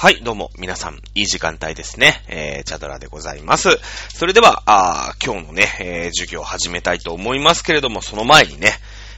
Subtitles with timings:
[0.00, 2.22] はい、どうも、皆さん、いい時間帯ですね。
[2.26, 3.68] えー、チャドラでございます。
[4.08, 8.72] それでは、あ今日のね、えー、授業を始めたいと思いますけれども、その前にね、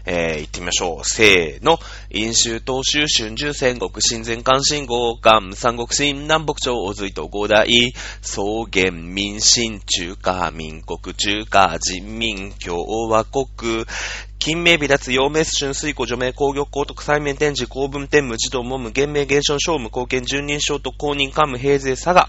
[0.06, 1.04] えー、行ってみましょう。
[1.04, 1.78] せーの。
[2.10, 8.42] 飲酒、東州、春秋、戦国、新前関心、合関、三国、新南北朝、大隋と五代、草
[8.72, 13.86] 原、民進、中華、民国、中華、人民、共和国、
[14.44, 22.28] 金名微脱、陽明春水庫、除名、工業、高徳、催眠展示、公文天無、児童、文無、厳明、現象、小無、貢献、順人賞と公認、官無、平勢、佐賀、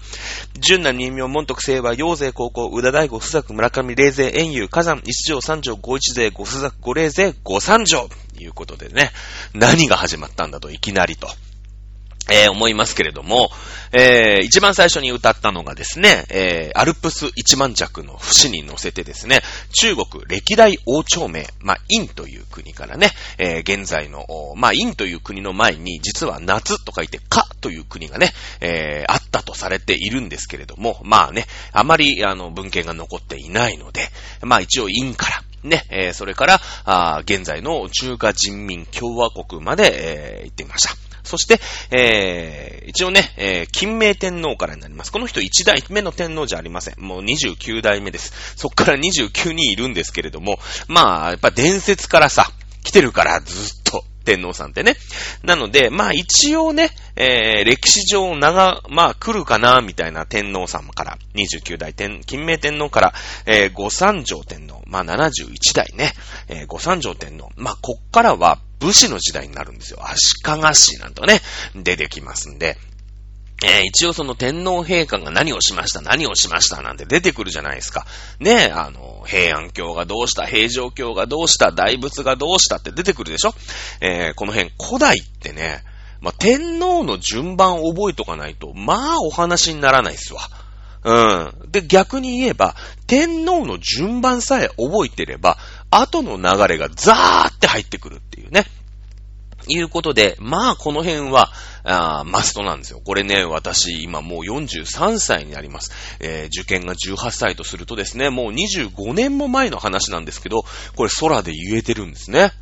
[0.60, 8.08] 純南、任名、門徳、清和、陽勢、高校、宇田大吾、須作、村上、霊勢、遠遊、火山、一条、三条、五一税、五須作、五霊勢、五三条。
[8.38, 9.10] いうことでね、
[9.52, 11.26] 何が始まったんだと、いきなりと。
[12.30, 13.50] えー、思いますけれども、
[13.92, 19.40] えー、一番最初に歌ったのがですね、えー、アルプス一万弱の節に乗せてですね、
[19.78, 34.08] 中国歴代王朝名、まあ、陰という国からね、え、現在の、まあ、陰という国の前に、実は夏と書いて、かという国がね、え、あったとされているんですけれども、まあね、あまり、あの、文献が残っていないので、
[34.42, 41.03] まあ一応陰から、ね、え、それから、あ現在の中華人民共和国まで、え、行ってみました。
[41.24, 45.12] そして、えー、一応ね、えー、金明天皇からになります。
[45.12, 47.00] この人1代目の天皇じゃありません。
[47.00, 48.54] もう29代目です。
[48.56, 52.50] そっから29人いるんですけれども、まあ、やっぱ伝説からさ、
[52.84, 53.83] 来てるからずっと。
[54.24, 54.96] 天皇さんってね。
[55.42, 63.14] なので、まあ一応ね、えー、歴史上長、まあ来るかな、みたいな天皇様から、29代天、金明天皇から、
[63.46, 66.12] えー、五三条天皇、まあ71代ね、
[66.48, 67.50] えー、五三条天皇。
[67.56, 69.98] まあこっからは、武士の時代になるんですよ。
[70.02, 71.40] 足利氏なんとね、
[71.74, 72.76] 出てきますんで。
[73.64, 78.06] えー、一応その天皇陛下が何をしました、何をしましたなんて出てくるじゃないですか。
[78.38, 83.54] ねえ、あの、平安京がどうした、平城京がどうした、大仏がどうしたって出てくるでしょ
[84.00, 85.82] えー、この辺、古代ってね、
[86.20, 90.40] まあ、天皇の順番を覚えとかないと、まあお話にならないっすわ。
[91.04, 91.70] うん。
[91.70, 92.74] で、逆に言えば、
[93.06, 95.58] 天皇の順番さえ覚えてれば、
[95.90, 98.64] 後の流れがザーって入ってくるっていうね。
[99.68, 101.50] いうことで、まあこの辺は、
[101.84, 103.00] あマストなんですよ。
[103.04, 105.92] これね、私今もう43歳になります。
[106.18, 110.64] えー、受験が18歳とするとですね、もう25年も前の話なんですけど、
[110.96, 112.52] これ空で言えてるんですね。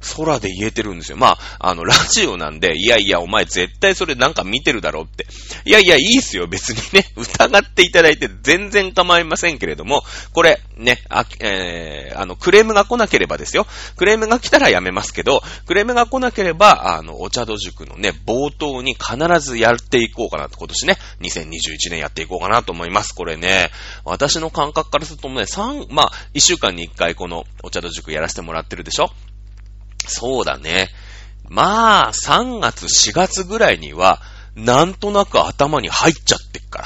[0.00, 1.16] 空で言えてるんですよ。
[1.16, 5.26] まあ、あの、ラジオなんで、いやいや、お前絶対それなんか見てるだろうって。
[5.64, 7.10] いやいや、いいっすよ、別にね。
[7.16, 13.66] 疑っていただいて全然構いませんけれども、これ、ね、あ、えー、あの、クレームが来なければですよ。
[13.96, 23.14] クレームが来たらやめますけど、クレームが来なければ、あの、お茶戸塾のね、冒頭に必ずやっていこうかなと、今年ね、2021年やっていこうかなと思います。
[23.14, 23.70] これね、
[24.04, 29.10] 私の感覚からするとね、3、まあ、1週間に1回このお茶戸塾やらせてもらってるでしょ
[30.06, 30.90] そうだね。
[31.48, 34.20] まあ、3月、4月ぐらいには、
[34.54, 36.84] なんとなく頭に入っちゃってっから。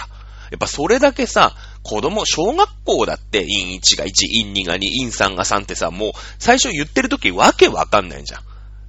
[0.51, 4.13] やっぱそれだけさ、子供、小学校だって、陰1が1、
[4.45, 8.43] 陰2が2、陰3が3ってさ、もう、最初言ってる時わけわかんないじゃん。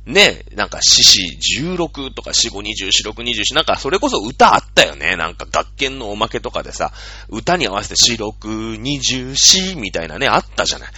[0.05, 5.15] ねえなんか、四四16とか四五二十四六二十四、なんか、それこそ歌あったよね。
[5.15, 6.91] なんか、学研のおまけとかでさ、
[7.29, 10.91] 歌に合わせて四六二十四みたいなね、あったじゃない。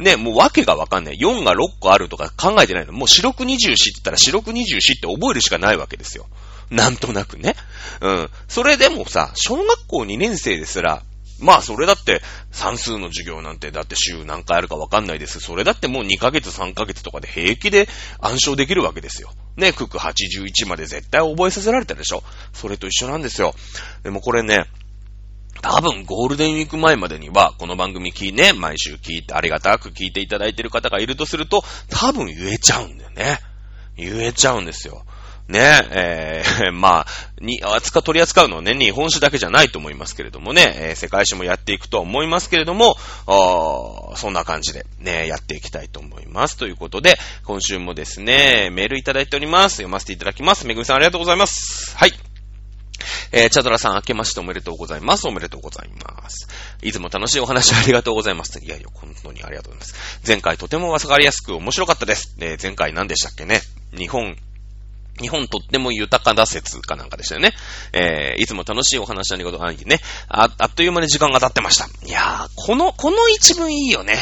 [0.00, 1.18] ね、もうわけがわかんない。
[1.18, 2.92] 4が6個あるとか考えてないの。
[2.92, 6.26] もう四六二十四って言ったら四六二十四って覚えるしかないわけですよ。
[6.70, 7.54] なんとなくね。
[8.00, 8.30] うん。
[8.48, 11.02] それでもさ、小学校2年生ですら、
[11.40, 15.40] まあそれだって算数の授業なんてだって週何回あるかわかんないです。
[15.40, 17.88] それだってもう2ヶ月3ヶ月とかで平気で
[18.20, 19.30] 暗唱できるわけですよ。
[19.56, 22.22] ね、クク81まで絶対覚えさせられたでしょ。
[22.52, 23.54] それと一緒なんですよ。
[24.02, 24.66] でもこれね、
[25.62, 33.38] 多分ゴールデンウィーク前までには、この番組聞いね、毎週聞いて、ありがたく聞いていただいてる方がいるとすると、多分言えちゃうんだよね。
[33.96, 35.04] 言えちゃうんですよ。
[35.48, 37.06] ね、えー、 まあ、
[37.40, 42.96] に、扱、取り扱うのはね、日本酒だけじゃないと思いますけれどもね、えー、世界史もやっていくとは思いますけれども、
[43.26, 46.56] あそんな感じでね、やっていきたいと思います。
[46.56, 49.76] ということで、今週もですね、メールいただいております。
[49.76, 50.66] 読ませていただきます。
[50.66, 51.96] めぐみさんありがとうございます。
[51.96, 52.29] はい。
[53.32, 55.26] えー、チャドラさん、明けましておめでとうございます。
[55.26, 56.48] おめでとうございます。
[56.82, 58.58] いつも楽しいお話ありがとうございます。
[58.62, 60.20] いやいや、本当にありがとうございます。
[60.26, 62.34] 前回とてもわかりやすく面白かったです。
[62.40, 63.60] えー、前回何でしたっけね
[63.96, 64.36] 日本、
[65.20, 67.52] 日本とっても豊かだ説かなんかでしたよね。
[67.92, 70.00] えー、いつも楽しいお話ありがとう、あね。
[70.28, 71.88] あ、あっという間に時間が経ってました。
[72.06, 74.16] いやー、この、この一文いいよね。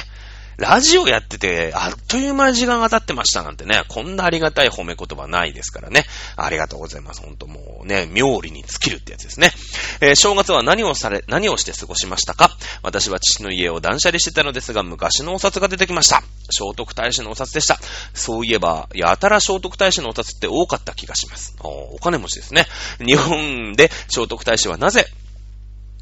[0.58, 6.04] ラジオやってて、あっという間に時間が経ってましたなんてね、こんなありがたい褒め言葉ないですからね。
[6.34, 7.22] ありがとうございます。
[7.22, 9.52] ほんともうね、妙利に尽きるってやつですね。
[10.00, 12.50] えー、正月は何をされ、何をして過ごしましたか？
[12.82, 16.24] 私は父の家を断捨離してたのですが、昔のお札が出てきました。
[16.50, 17.78] 聖徳太子のお札でした。
[18.12, 21.54] そういえば、やたら聖徳太子のお札って多かった気がします。
[21.60, 22.66] お金持ちですね。
[22.98, 25.06] 日本で聖徳太子はなぜ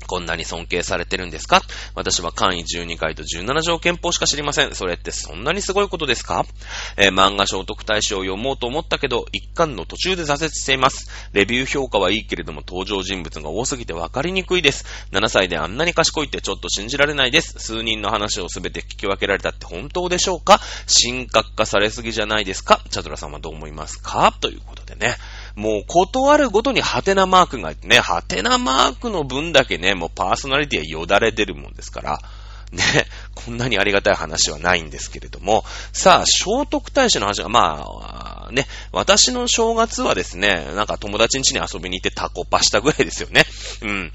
[0.06, 1.62] こんなに尊敬されてるんですか？
[1.94, 4.75] 私は簡位12回と17条憲法しか知りません。
[4.75, 6.44] それってそんなにすごいことですか？
[6.97, 11.11] えー、漫画聖徳太子を読もうと思ったけど、一巻の途中で挫折しています。
[11.32, 14.85] レビュー評価はいいけれども登場人物が多すぎて分かりにくいです。
[15.12, 17.59] 7歳であんなに賢いってちょっと信じられないです。
[17.59, 20.61] 数人の話をすべて聞き分けられたって本当でしょうか？
[21.02, 22.81] 神格化されすぎじゃないですか？
[22.91, 24.32] チャドラさんはどう思いますか？
[24.41, 25.17] ということでね。
[25.56, 32.20] もう、断るごとにハテナマークがね、ハテナマークの分だけね、もうパーソナリティはよだれ出るもんですから、
[32.73, 32.82] ね、
[33.35, 43.44] こんなにありがたい話はないんですけれども、さあ、聖徳太子の話は、まあ、ね、私の正月はですね、なんか友達ん家に遊びに行ってタコパしたぐらいですよね。
[43.82, 44.12] うん。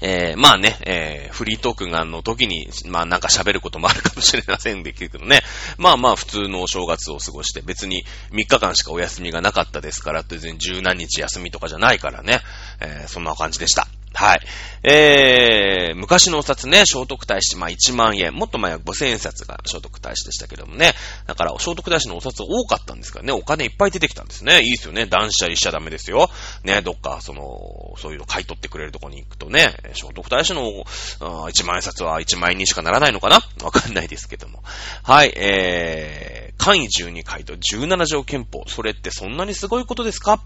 [0.00, 5.42] えー、まあね、えー、フリートークがの時に、まあなんか喋ることもあるかもしれませんでけどね。
[5.78, 12.40] まあまあ普通のお正月を過ごして、別に3日間しかお休みがなかったですから、別に十何日休みとかじゃないからね、
[12.80, 13.86] えー、そんな感じでした。
[14.14, 14.40] はい。
[14.84, 20.92] えー、昔のお札ね、聖徳太子、まあ1万円、もっと前は5000円札が聖徳太子でしたけどもね。
[21.26, 24.60] だから、聖徳太子のお札多かったんですからね、お金いっぱい出てきたんですね。
[24.62, 25.06] いいですよね。
[25.06, 26.30] 断捨離しちゃダメですよ。
[26.64, 30.84] ね、どっか、その、そういうの買い取ってくれるとこに行くとね、聖徳太子の
[31.20, 33.40] 1万円札は1万円にしかならないのかな？
[33.62, 34.62] わかんないですけども。
[35.02, 38.64] はい、えー、簡易12回と17条憲法。
[38.66, 40.40] それってそんなにすごいことですか？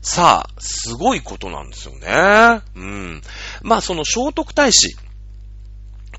[0.00, 2.62] さあ、すごいことなんですよね。
[2.74, 3.22] うん。
[3.62, 4.96] まあ、その聖徳太子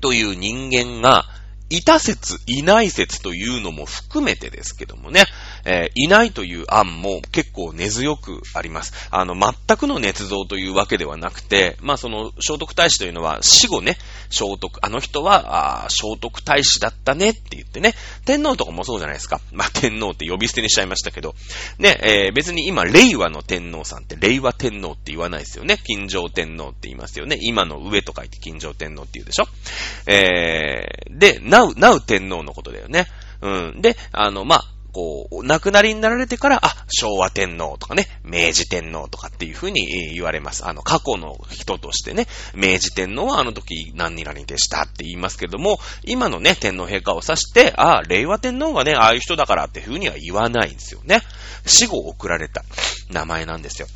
[0.00, 1.24] という人間が、
[1.70, 5.24] いた説、いない説というのも含めてですけどもね、
[5.66, 9.08] えー、いないという案も結構根強くあります。
[9.10, 13.98] あの、全くの捏造というわけではなくて、まあその、聖徳太子というのは死後ね、
[14.30, 17.94] 聖徳、あの人は、聖徳太子だったねって言ってね、
[18.24, 19.40] 天皇とかもそうじゃないですか。
[19.52, 21.34] まあ天皇って呼び捨てにしちゃいましたけど、
[21.78, 25.78] ね、えー、別に今、令和の天皇さんって令和天皇って言わないですよね。
[25.84, 27.38] 金城天皇って言いますよね。
[27.40, 29.46] 今の上と書いて金城天皇って言うでしょ。
[30.06, 33.06] えー、で、なう、なう天皇のことだよね。
[33.40, 33.80] うん。
[33.80, 34.64] で、あの、まあ、
[34.98, 40.66] こう、亡くなりになられてから、あ、昭和天皇とかね、明治天皇とかっていうふうに言われます。
[40.66, 51.20] あの、過去の人としてね、明治天皇はあの時何々でしたって言いますけども、今のね、天皇陛下を指して、あ、令和天皇がね、ああいう人だからっていうふうには言わないんですよね。
[51.64, 52.64] 死後送られた
[53.08, 53.86] 名前なんですよ。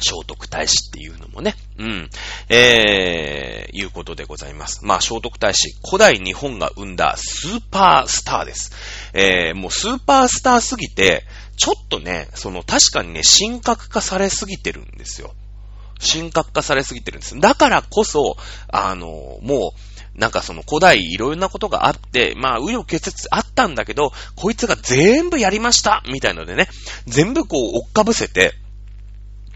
[0.00, 2.10] 聖徳太子っていうのもね、うん、
[2.48, 4.84] えー、いうことでございます。
[4.84, 8.72] まあ、聖徳太子、古代日本が生んだスーパースターです。
[9.12, 11.24] えー、もうスーパースターすぎて、
[11.56, 15.34] ちょっとね、その確かにね、神格化されすぎてるんですよ。
[16.00, 17.38] 神格化されすぎてるんです。
[17.38, 18.36] だからこそ、
[18.68, 26.68] あの、もう、なんかその古代いろんなことがあって、まあ、紆余曲折あったんだけど、こいつが全部やりましたみたいのでね、
[27.06, 28.54] 全部こう追っかぶせて、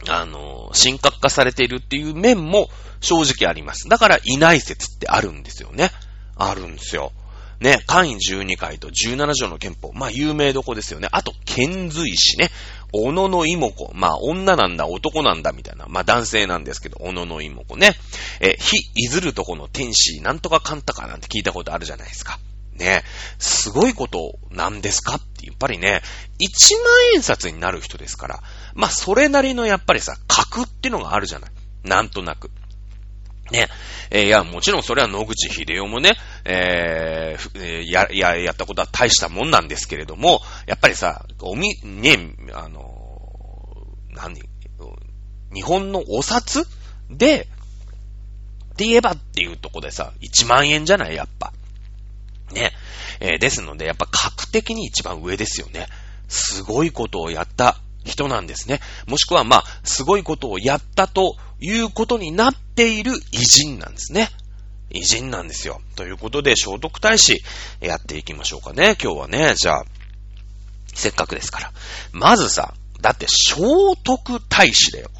[0.07, 2.69] あの、神格化されているっていう面も
[3.01, 3.89] 正直あります。
[3.89, 5.91] だから、いない説ってあるんですよね。
[6.37, 7.13] あるんですよ。
[7.61, 9.93] ね、簡位12回と17条の憲法。
[9.93, 11.09] まあ、有名どこですよね。
[11.11, 12.51] あと、遣隋使ね。
[12.93, 13.93] 小野の妹子。
[13.95, 15.87] まあ、女なんだ、男なんだ、みたいな。
[15.89, 17.95] まあ、男性なんですけど、小野の妹子ね。
[18.41, 22.39] え、非いずるとこの天使、なんとかかんたかなんて聞いたことあるじゃないですか。
[22.79, 23.03] ね、
[23.39, 26.01] すごいことなんですかって、やっぱりね、
[26.41, 28.43] 1万円札になる人ですから、
[28.79, 31.51] まあ、それなりのやっぱりさ、格ってのがあるじゃない。
[31.83, 32.53] なんとなく。
[33.51, 33.67] ね。
[34.11, 44.41] えー、いや、もちろんそれは野口秀夫もね、えー、や、や、やったことは大したもんなんですけれども、やっぱりさ、おみ、ね、あの、何、
[45.53, 46.65] 日本のお札？
[47.11, 47.49] で、
[48.75, 51.17] って言えばっていうとこでさ、1万円じゃない？
[51.17, 51.53] やっぱ。
[52.53, 52.71] ね。
[53.19, 55.89] えー、ですので、やっぱ格的に一番上ですよね。
[56.29, 58.81] すごいことをやった人なんですね。
[59.07, 64.31] もしくは、まあ、すごいことをやったということになっている偉人なんですね。
[64.91, 65.81] 偉人なんですよ。
[65.97, 67.43] ということで、聖徳太子、
[67.81, 68.97] やっていきましょうかね。
[69.03, 69.85] 今日はね、じゃあ、
[70.95, 71.73] せっかくですから。
[72.13, 73.55] まずさ、だって聖
[74.03, 75.11] 徳太子だよ。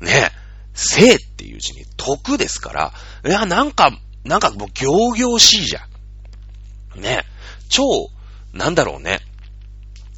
[0.00, 0.30] ね。
[0.74, 2.92] 聖っていう字に徳ですから、
[3.26, 3.90] いや、なんか、
[4.24, 5.80] なんかもう仰々しいじゃ
[6.96, 7.00] ん。
[7.00, 7.24] ね。
[7.68, 7.82] 超、
[8.52, 9.20] なんだろうね。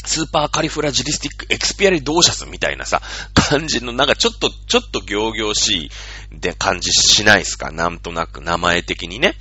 [0.05, 3.03] Supercalifragilisticexpialidocious みたいなさ、
[3.35, 5.91] 感じの、なんかちょっと、ちょっと仰々しい
[6.39, 7.71] で感じしないですか？
[7.71, 9.35] なんとなく名前的にね。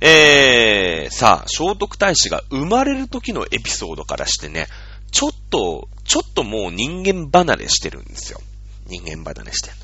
[0.00, 4.66] えー、さあ、聖徳太子が生まれる時のエピソードからしてね、
[5.10, 8.40] ちょっと、ちょっともう人間離れしてるんですよ。
[8.86, 9.76] 人間離れしてる。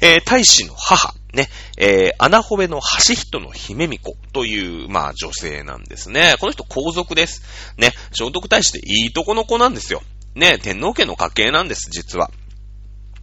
[0.00, 6.34] えー、大使の母、ね、えー、穴褒めの橋人の姫巫子という、まあ女性なんですね。
[6.40, 7.42] この人皇族です。
[7.76, 10.02] ね、聖徳太子っていいとこの子なんですよ。
[10.34, 12.30] ね、天皇家の家系なんです、実は。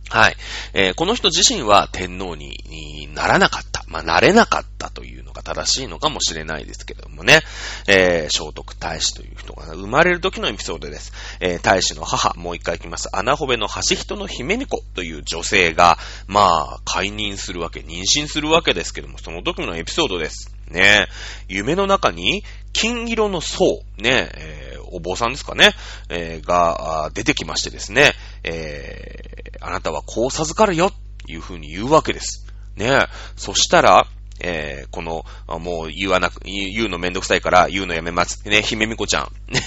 [0.09, 0.35] はい。
[0.73, 3.83] えー、この人自身は天皇にならなかった。
[3.87, 7.41] まあ、なれなかったというのが正しいのかもしれないですけどもね。
[7.87, 11.13] えー、聖徳太子という人が生まれる時のエピソードです。
[11.39, 13.09] えー、太子の母、もう一回行きます。
[13.15, 15.97] 穴穂部の橋人の姫巫女という女性が、
[16.27, 20.56] まあ、解任するわけ、妊娠するわけですけども、その時のエピソードです。
[20.69, 21.07] ね
[21.47, 22.43] 夢の中に、
[22.73, 25.71] 金色の層、ねえー、お坊さんですかね、
[26.09, 30.91] えー、が、出てきましてですね、えー、あなたはこう授かるよ、
[31.25, 32.45] というふうに言うわけです。
[32.75, 34.07] ねそしたら、
[34.39, 35.25] えー、この、
[35.59, 38.47] もう言わなく、言うのめんどくさいから言うのやめます。
[38.47, 39.31] ね、姫みこちゃん。
[39.51, 39.61] ね、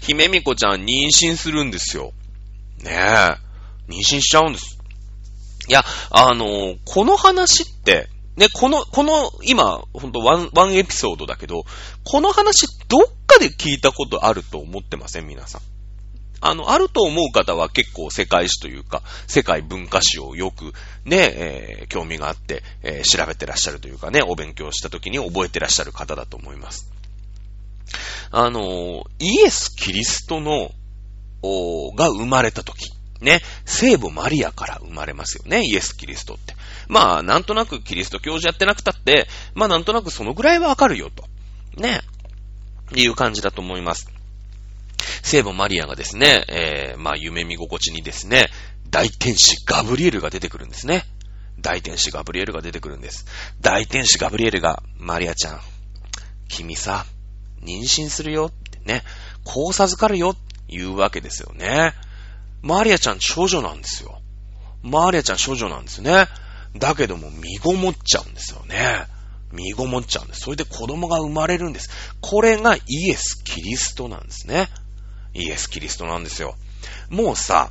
[0.00, 2.12] 姫みこちゃん妊娠するんですよ。
[2.82, 3.36] ねえ、
[3.88, 4.78] 妊娠しちゃうんです。
[5.68, 11.64] いや、あのー、この話って、ね、この、この、今、ほんとワン、ワンエピソードだけど、
[12.04, 15.26] この話、どっかで聞いたことあると思ってません？
[15.26, 15.60] 皆さん。
[16.40, 20.74] あの、あると思う方は結構世界史というか、世界文化史をよく
[21.04, 26.90] ね、えー、興味があって、えー、調べてらっしゃるというかね、お勉強した時に覚えてらっしゃる方だと思います。
[28.30, 30.72] あの、イエス・キリストの、
[31.40, 36.53] おが生まれた時、ね、聖母マリアから生まれますよね、イエス・キリストって。
[36.88, 41.24] まあ、なんとなくキリスト教授やってなくたって、まあなんとなくそのぐらいはわかるよと。
[41.80, 42.00] ね。
[42.94, 44.10] いう感じだと思います。
[45.22, 48.48] 聖母マリアがですね、えー、まあ夢見心地にですね、
[48.90, 51.04] 大天使ガブリエルが出てくるんですね。
[51.58, 53.26] 大天使ガブリエルが出てくるんです。
[53.60, 55.60] 大天使ガブリエルが、マリアちゃん、
[56.48, 57.06] 君さ、
[57.62, 59.02] 妊娠するよってね、
[59.44, 61.94] こう授かるよって言うわけですよね。
[62.62, 64.20] マリアちゃん少女なんですよ。
[64.82, 66.26] マリアちゃん少女なんですね。
[66.76, 69.06] だけども、身ごもっちゃうんですよね。
[69.52, 70.40] 身ごもっちゃうんです。
[70.40, 71.90] それで子供が生まれるんです。
[72.20, 74.68] これがイエス・キリストなんですね。
[75.32, 76.56] イエス・キリストなんですよ。
[77.08, 77.70] もうさ、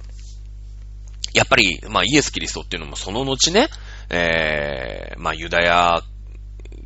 [1.33, 3.67] やっぱり、まあイエス・キリストっていうのもその後ね、
[4.09, 6.01] えー、まあユダヤ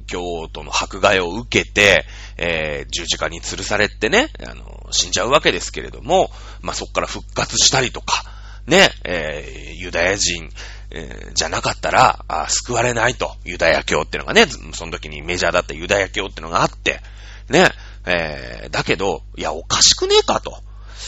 [0.07, 2.05] 教徒の迫害を受けて、
[2.37, 6.31] えー、十字架に吊るされてね、あの、死んじゃうわけですけれども、
[6.61, 8.23] まあそっから復活したりとか、
[8.65, 10.49] ね、えー、ユダヤ人、
[10.89, 13.35] えー、じゃなかったらあ、救われないと。
[13.43, 17.01] ユダヤ教ってのがね、その時にメジャーだったユダヤ教ってのがあって、
[17.49, 17.69] ね、
[18.05, 20.61] えー、だけど、いや、おかしくねえかと。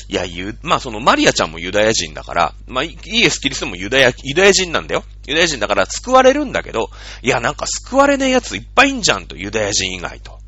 [0.07, 5.03] いや、ゆ、まあ、そのマリアちゃんもユダヤ人だから、まあ、イエス・キリストもユダヤ、ユダヤ人なんだよ。
[5.27, 6.89] ユダヤ人だから救われるんだけど、
[7.21, 10.39] いや、なんか救われねえ奴いっぱいいんじゃんと、ユダヤ人以外と。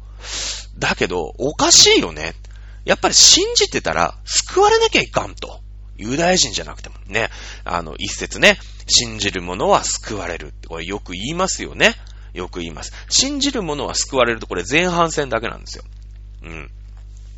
[0.77, 2.33] だけど、おかしいよね。
[2.85, 5.61] やっぱり信じてたら、救われなきゃいかんと。
[6.01, 7.29] ユダヤ人じゃなくてもね、
[7.63, 11.95] あの、一説ね、信じる者は救われるって、これよく言いますよね。
[12.33, 12.93] よく言います。
[13.09, 15.83] 信じる者は救われると、これ前半戦だけなんですよ。
[16.43, 16.71] うん。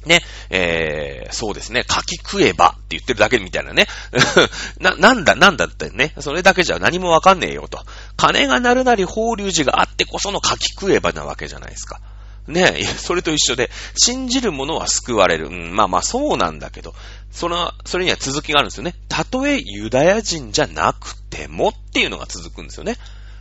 [0.06, 3.88] ね、えー、そうですね、柿食えばって言ってるだけみたいなね。
[4.80, 6.14] な、なんだ、なんだってね。
[6.20, 7.84] それだけじゃ何もわかんねえよと。
[8.18, 12.02] 金が鳴るなり法隆寺があってこその柿食えばなわけじゃないですか。
[12.48, 15.48] ねえ それと一緒で、信じる者は救われる。
[15.48, 16.94] うん、まあまあそうなんだけど、
[17.32, 18.96] その、それには続きがあるんですよね。
[19.08, 22.98] たとえユダヤ人じゃなくてもっていうのが続くんですよね。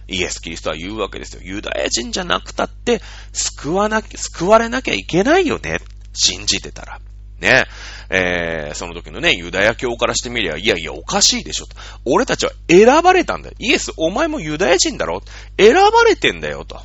[0.09, 1.42] イエス・キリストは言うわけですよ。
[1.42, 5.80] ユダヤ人じゃなくたって、救わなき、救われなきゃいけないよね。
[6.12, 7.00] 信じてたら。
[7.40, 7.66] ね。
[8.09, 11.66] えー、その時のね、ユダヤ教からしてみりゃ、いやいや、おかしいでしょ。
[12.04, 13.54] 俺たちは選ばれたんだよ。
[13.59, 15.23] イエス、お前もユダヤ人だろ
[15.59, 16.80] 選ばれてんだよ、と。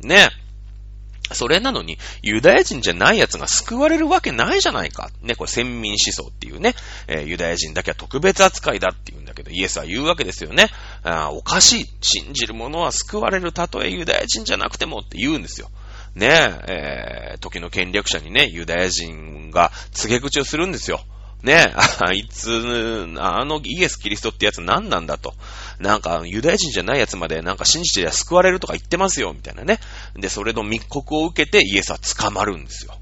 [0.00, 0.39] ねえ。
[1.32, 5.10] それなのに、ユダヤ人じゃない奴が救われるわけないじゃないか。
[5.22, 6.74] ね、これ先民思想っていうね、
[7.06, 10.68] えー、ユダヤ人だけは特別扱いだって言うんだけど、イエスは言うわけですよね。
[11.02, 11.86] あおかしい。
[12.00, 13.52] 信じる者は救われる。
[13.52, 15.70] たとえユダヤ人じゃなくてもって言うんですよ。
[16.14, 16.26] ね
[16.66, 21.00] え、えー、時の権力者にね、ユダヤ人が告げ口をするんですよ。
[21.42, 22.50] ねえ、あいつ、
[23.18, 25.34] あのイエス・キリストってやつ何なんだと。
[25.80, 29.80] なんか、ユダヤ人じゃないやつまでなんか信じてりゃ救われるとか言ってますよ、みたいなね。
[30.14, 32.98] で、それの密告を受けてイエスは捕まるんですよ。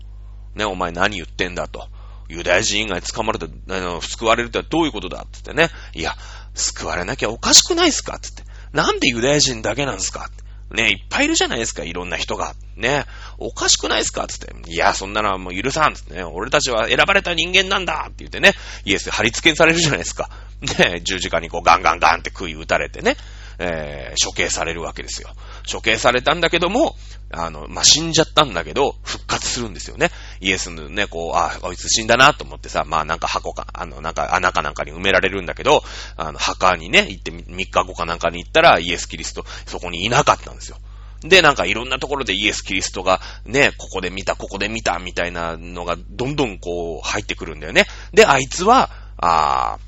[0.54, 1.88] ね、お前何言ってんだと。
[2.28, 5.70] ユダヤ人以外捕まると、あの、救われるってどういうことだって言ってね。
[5.94, 6.14] いや、
[6.54, 8.76] 救われなきゃおかしくないっすかって言って。
[8.76, 10.30] なんでユダヤ人だけなんですか。
[10.70, 12.54] ね、いっぱいいるじゃないですか、いろんな人が。
[12.76, 13.06] ね、
[13.38, 14.54] おかしくないですかつって。
[14.70, 18.52] いや、そんなのはもう許さんつってね、俺たちは選ばれた人間なんだって言ってね、
[18.84, 20.28] イエス貼り付けにされるじゃないですか。
[20.60, 23.16] ね、十字架にこうガンガンガンって杭打たれてね。
[23.58, 25.30] えー、処刑されるわけですよ。
[25.70, 26.94] 処刑されたんだけども、
[27.30, 30.10] あの、まあ、死んじゃったんだけど、復活するんですよね。
[30.40, 35.82] イエスのね、こう、あ、こいつ死んだなと思ってさ、まあなんか箱か、あの、なんか穴かなんかに埋められるんだけど、
[36.16, 40.78] あの、墓にね、行って3日後かなんかに行ったら、イエス・キリスト、そこにいなかったんですよ。
[41.22, 47.86] で、なんかいろんなところでイエス・キリストがね、ここで見た、ここで見た、みたいなのがどんどんこう入ってくるんだよね。
[48.12, 49.87] で、あいつは、ああ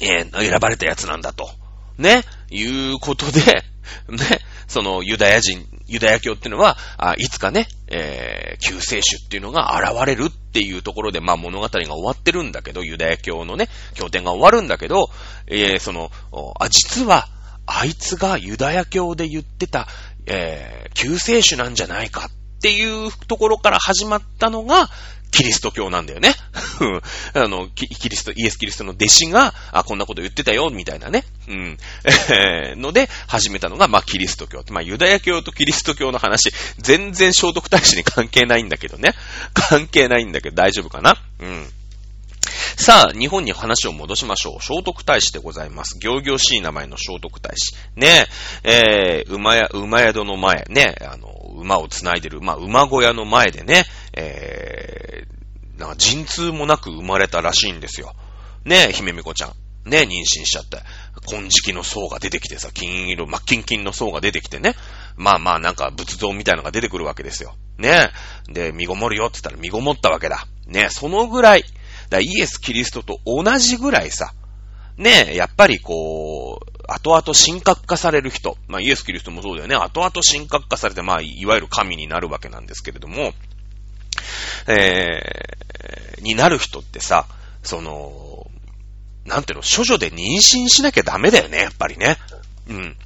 [0.00, 1.50] えー、選ばれたやつなんだと。
[1.98, 3.40] ね、いうことで、
[4.08, 15.10] ね、そのユダヤ人、ユダヤ教っていうのは、あいつかね、えー、救世主っていうのが現れるっていうところで、まあ物語が終わってるんだけど、ユダヤ教のね、経典が終わるんだけど、
[15.46, 16.10] えー、その、
[16.58, 17.28] あ、実は、
[17.66, 19.86] あいつがユダヤ教で言ってた、
[20.26, 24.88] えー、救世主なんじゃないかっていうところから始まったのが、
[25.30, 26.34] キリスト教なんだよね。
[27.34, 31.24] あの、キリスト、イエス・キリストの弟子が、あ、こんなこと言ってたよ、みたいなね。
[31.48, 31.78] うん。
[32.30, 34.64] えー、ので、始めたのが、まあ、キリスト教。
[34.70, 39.14] まあ、ユダヤ教とキリスト教の話、全然聖徳太子に関係ないんだけどね。
[39.54, 41.16] 関係ないんだけど、大丈夫かな？
[41.40, 41.70] うん。
[42.76, 44.62] さあ、日本に話を戻しましょう。
[44.62, 45.98] 聖徳太子でございます。
[45.98, 47.76] 行々しい名前の聖徳太子。
[47.94, 48.26] ね
[48.64, 58.14] え、ー、馬屋、馬宿の前、ね、あの、馬を繋いでる、まあ、馬小屋の前でね、えー、なんか陣痛もなく生まれたらしいんですよ。
[58.64, 59.52] ねえ、姫美子ちゃん。
[59.88, 60.78] ね、妊娠しちゃって、
[61.26, 64.74] 金色の層が出てきてさ、金色、真っ金金の層が出てきてね。
[65.16, 67.54] まあまあなんか仏像みたいのが出てくるわけですよ。
[67.78, 68.10] ね。
[68.48, 70.46] で、身ごもるよって言ったら身ごもったわけだ。
[70.66, 71.64] ね、そのぐらい、
[72.10, 74.32] だイエス・キリストと同じぐらいさ、
[74.96, 83.32] ねえ、やっぱりこう、後々神格化される人、まあイエス・キリストもそうだよね、後々神格化されて、まあいわゆる神になるわけなんですけれども、
[84.66, 87.26] えー、になる人ってさ、
[87.62, 88.46] その、
[89.24, 92.16] なんていうの、処女で妊娠しなきゃダメだよね、やっぱりね。
[92.68, 92.96] うん。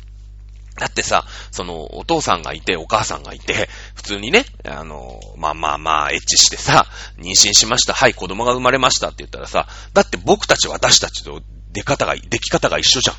[0.76, 6.86] だってさ、その、お父さんがいて、お母さんがいて、普通にね、あの、まあまあまあ、エッチしてさ、
[7.18, 13.16] 妊娠しました、はい、子供が生まれましたって言ったらさ、だって僕たち、私たちと出方が、出来方が一緒じゃん。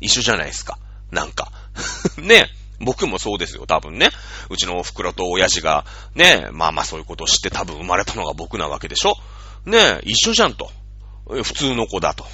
[0.00, 0.78] 一緒じゃないですか。
[1.10, 1.50] なんか。
[2.18, 2.48] ね。
[2.80, 4.10] 僕もそうですよ、多分ね。
[4.50, 9.14] うちのお袋と親父が、ね、まあまあそういうことを知って多分生まれたのが僕なわけでしょ。
[9.64, 10.70] ね、一緒じゃんと。
[11.26, 12.24] 普通の子だと。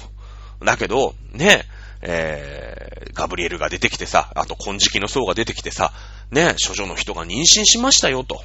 [0.63, 1.65] だけど、ね、
[2.01, 5.91] えー、ガブリエルが出てきてさ、あと金色の層が出てきてさ、
[6.31, 8.43] ね、処女の人が妊娠しましたよ、と。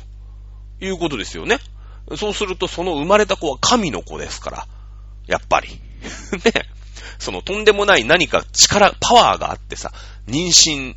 [0.81, 1.59] いうことですよね。
[2.17, 4.67] そうすると、その生まれた子は神の子ですから、
[5.27, 5.69] やっぱり。
[6.45, 6.53] ね、
[7.19, 9.93] そのとんでもない何か力、パワーがあってさ、
[10.27, 10.97] 妊娠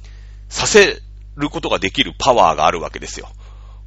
[0.54, 1.02] させ
[1.36, 3.28] ることができるパワーがあるわけですよ。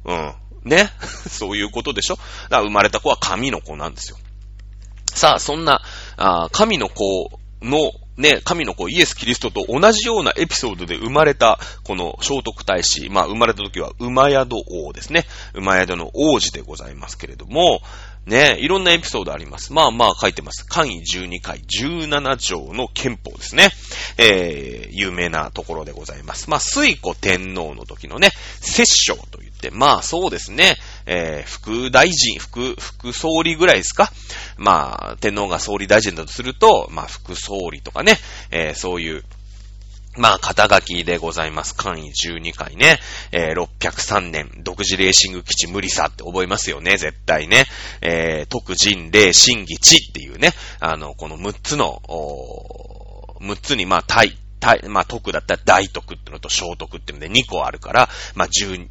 [0.03, 0.33] うん。
[0.65, 0.89] ね？
[1.29, 2.15] そういうことでしょ？
[2.15, 4.17] だから生まれた子は神の子なんですよ。
[5.13, 5.81] さあ、そんな、
[6.17, 14.55] あ神の子の、ね、神の子イエス・キリストと同じようなエピソードで生まれた、この聖徳太子、まあ生まれた時は馬宿
[14.87, 15.25] 王ですね。
[15.53, 17.81] 馬宿の王子でございますけれども、
[18.27, 19.71] ね、いろんなエピソードあります。
[19.71, 20.65] まあまあ書いてます。
[20.65, 23.69] 簡位12回17条の憲法ですね。
[24.17, 26.49] えー、有名なところでございます。
[26.49, 34.11] まあ、水古天皇の時のね、摂政と言って、まあそうですね、えー、副大臣、副、副総理ぐらいですか？
[34.57, 38.17] まあ、天皇が総理大臣だとすると、まあ副総理とかね、
[38.51, 39.23] えー、そういう、
[40.19, 41.75] まあ、肩書きでございます。
[41.75, 42.97] 簡位12回ね。
[43.31, 47.65] えー、603年、独自レーシング基地無理さって覚えますよね、絶対ね。
[48.01, 52.01] えー、特人レーシンギ地っていうね、あの、この6つの、
[53.41, 58.87] 6つに、まあ、対、対、まあ、徳だったら大徳ってのと小徳ってので2個あるから、まあ、16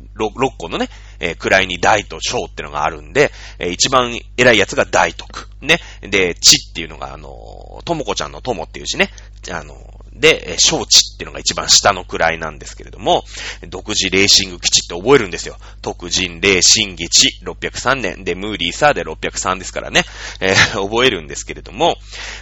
[0.58, 0.88] 個のね、
[1.20, 5.48] えー、位に大と小ってのがあるんで、えー、一番偉いやつが大徳。
[5.60, 5.78] ね。
[6.02, 9.10] で、地っていうのが、あのー、ともこちゃんのともっていうしね、
[9.50, 13.24] あのー、で、小地っていうのが一番下の位なんですけれども、
[13.68, 15.56] 独自レーシング基地って覚えるんですよ。
[15.82, 20.04] 特人レーシング地603年で、ムーリーサーで603ですからね、
[20.40, 21.96] えー、 覚えるんですけれども、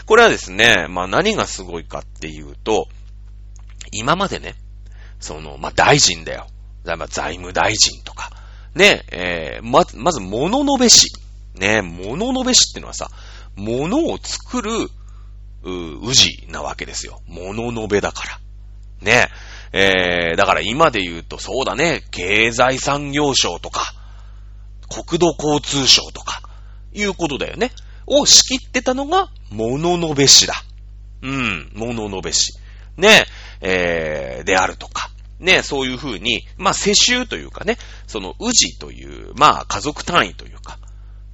[0.07, 2.89] これはですね、まあ何がすごいかっていうと、
[3.95, 4.55] 今までね、
[5.21, 6.47] その、まあ大臣だよ。
[6.85, 8.31] ま、財務大臣とか、
[8.75, 11.09] ね、えー、まず、まず、物のべし。
[11.55, 13.09] ね、物のべしってのはさ、
[13.57, 14.91] 物を作る
[15.65, 17.21] う、宇治なわけですよ。
[17.27, 18.41] 物のべだから。
[19.01, 19.29] ね。
[19.73, 23.93] えー、だから今で言うとそうだね、経済産業省とか、
[24.89, 26.43] 国土交通省とか、
[26.93, 27.73] いうことだよね。
[28.07, 30.55] を仕切ってたのが、物のべしだ。
[31.23, 32.53] うん、物のべし。
[32.97, 33.25] ね、
[33.65, 35.11] えー、であるとか。
[35.41, 40.79] ね、そういうふうに、まあ、世襲というかね、その、宇治という、まあ、家族単位というか、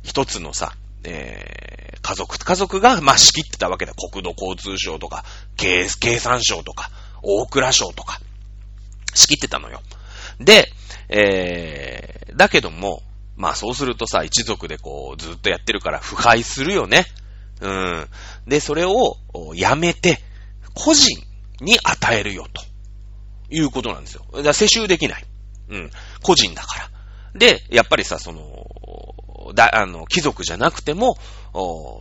[0.03, 0.73] 一つのさ、
[1.05, 3.93] えー、家族、家族が、まあ、仕切ってたわけだ。
[3.95, 5.25] 国土交通省とか、
[5.57, 6.91] 経、経産省とか
[7.23, 8.21] 大蔵省とか、
[9.15, 9.83] 仕切ってたのよ。
[10.39, 10.73] で、
[11.09, 13.03] えー、だけども、
[13.37, 17.05] まあそうするとさ、一族でこう、ずっとやってるから腐敗するよね。
[17.61, 18.09] うん。
[18.47, 19.17] で、それを
[19.55, 20.21] やめて、
[20.75, 21.19] 個人
[21.61, 22.63] に与えるよ、と
[23.51, 24.25] いうことなんですよ。
[24.33, 25.25] だから世襲できない。
[25.71, 25.91] うん。
[26.23, 26.91] 個人だから。
[27.35, 31.17] で、やっぱりさ、その、だ、あの、貴族じゃなくても、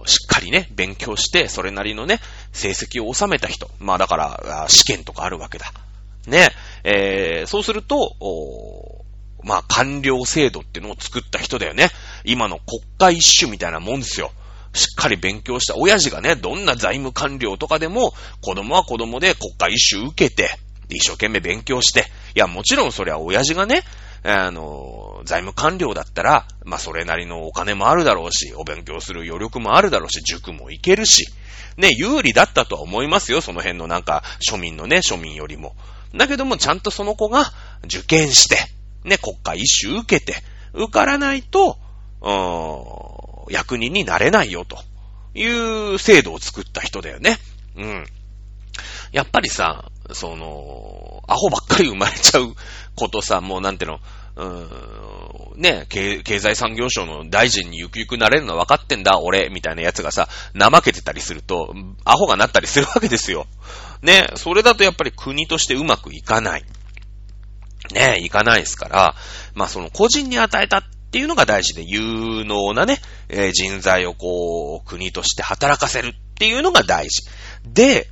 [0.05, 2.19] しっかりね、勉強して、それなりのね、
[2.51, 3.69] 成績を収めた人。
[3.79, 5.71] まあだから、試験とかあるわけだ。
[6.27, 6.49] ね。
[6.83, 8.15] えー、そうすると、
[9.43, 11.89] まあ官僚制度っていうのを作った人だよね。
[12.23, 14.31] 今の国家一種みたいなもんですよ。
[14.73, 15.75] しっかり勉強した。
[15.75, 22.05] 親父がね、どんな財務官僚とかでも、子供は子供で国家一種受けて、一生懸命勉強して。
[22.35, 23.83] いや、もちろんそれは親父がね、
[24.23, 31.25] あの、財務官僚だったら、まあ、それなりのお金もあるだろうし、お勉強する余力もあるだろうし、塾も行けるし、
[31.77, 35.75] ね、有利だったとは思いますよ、その辺のなんか、庶民のね、庶民よりも。
[36.15, 37.53] だけども、ちゃんとその子が
[37.85, 38.57] 受験して、
[39.05, 40.35] ね、国家一種受けて、
[40.73, 41.77] 受からないと、
[42.21, 44.77] うーん、役人になれないよ、と
[45.33, 45.45] い
[45.93, 47.37] う制度を作った人だよね。
[47.75, 48.05] うん。
[49.11, 52.55] やっぱりさ、その、アホばっかり生まれちゃう
[52.95, 53.99] ことさ、もうなんていうの、
[54.35, 61.73] うーん、ね、経済産業省の大臣にゆくゆくなれるのは分かってんだ、俺、みたいなやつがさ、怠けてたりすると、
[62.05, 63.47] アホがなったりするわけですよ。
[64.01, 66.65] ね、それだとやっぱり国としてうまくいかない。
[67.93, 69.15] ね、いかないですから、
[69.55, 77.27] まあその個人に与えたっっていうのが大事で、有能なね、えー、人材をこう、国として働かせるっていうのが大事。
[77.65, 78.07] で、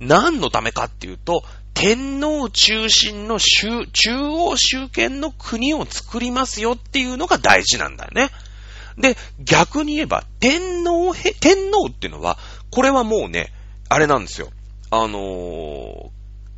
[0.00, 8.30] 何のためかっていうと、天皇中心の中央集権の国を作りますよっていうのが大事なんだよね。
[8.98, 12.36] で、逆に言えば、天皇へ、天皇っていうのは、
[12.72, 13.52] これはもうね、
[13.88, 14.50] あれなんですよ。
[14.90, 16.08] あのー、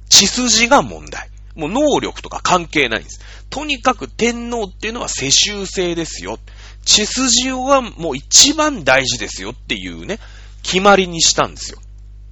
[0.09, 1.28] 血筋が問題。
[1.54, 3.20] もう能力とか関係ないんです。
[3.50, 6.38] とにかく天皇っていうのは世襲制ですよ。
[6.84, 10.18] 血筋はもう一番大事ですよっていうね、
[10.62, 11.78] 決まりにしたんですよ。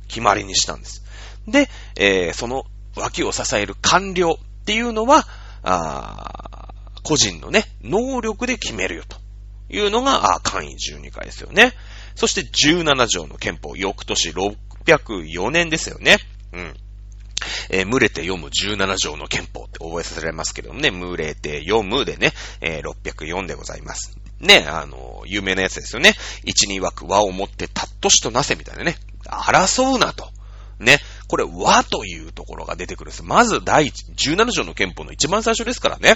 [0.08, 1.04] 決まりにしたんです。
[1.46, 2.64] で、えー、その
[2.96, 5.26] 脇を支える官僚っていうのは、
[5.62, 9.16] あ個人のね、能力で決めるよと
[9.68, 11.72] いうのが、あ簡易12回ですよね。
[12.14, 16.18] そして17条の憲法、翌年604年ですよね。
[16.52, 16.74] うん。
[17.70, 24.16] えー、群れて読む17条の憲法って覚えさせられますけどもね、群れて読むでね、えー、604でございます。
[24.40, 26.14] ね、あの、有名なやつですよね。
[26.44, 28.96] 一二枠和をもってたっとしとなせみたいなね。
[29.26, 30.30] 争うなと。
[30.78, 30.98] ね。
[31.28, 33.22] これ和というところが出てくるんです。
[33.22, 36.14] まず第17条の憲法の一番最初ですからね。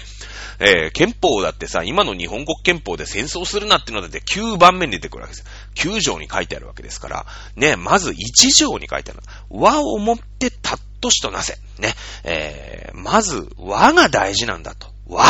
[0.58, 5.46] えー、憲法だってさ、今の日本国憲法で戦争するなっていうのだって9番目に出てくるわけです。
[5.76, 7.26] 9条に書いてあるわけですから。
[7.56, 8.16] ね、まず1
[8.56, 9.20] 条に書いてある。
[9.50, 11.58] 和をもってたっとしとなせ。
[11.78, 11.94] ね。
[12.24, 14.88] えー、まず和が大事なんだと。
[15.06, 15.24] 和。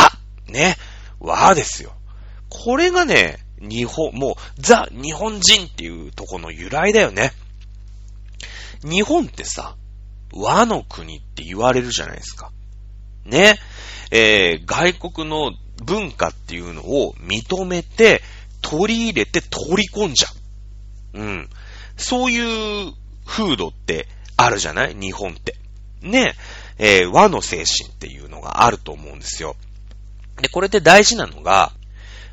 [0.46, 0.76] ね。
[1.18, 1.92] 和ですよ。
[2.48, 7.32] これがね、日本、もう、ザ・日本人っていうとこの由来だよね。
[8.84, 9.74] 日本ってさ、
[10.32, 12.52] 和の国って言われるじゃないですか。
[13.24, 13.58] ね。
[14.12, 18.22] えー、外国の文化っていうのを認めて、
[18.62, 20.28] 取り入れて取り込んじゃ
[21.14, 21.20] う。
[21.20, 21.50] うん。
[21.96, 22.92] そういう
[23.26, 24.06] 風土って
[24.36, 24.94] あるじゃない？
[24.94, 25.53] 日本って。
[26.10, 26.34] ね。
[26.78, 29.56] えー、和の精神っていうのがあると思うんですよ。
[30.40, 31.72] で、これで大事なのが、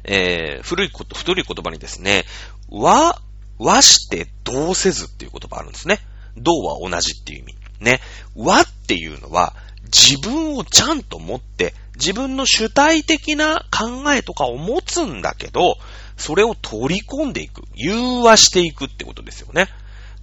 [0.04, 2.26] えー、古いこと、古い言葉にですね、
[2.70, 3.22] 和、
[3.60, 6.00] 和して同せずっていう言葉あるんですね。
[6.38, 7.56] 同は同じっていう意味。
[7.80, 8.00] ね。
[8.36, 9.54] 和っていうのは、
[9.84, 15.78] 自分をちゃんと持って、自分の主体的な考えとかを持つんだけど、
[16.18, 17.64] それを取り込んでいく。
[17.76, 19.68] 融和していくってことですよね。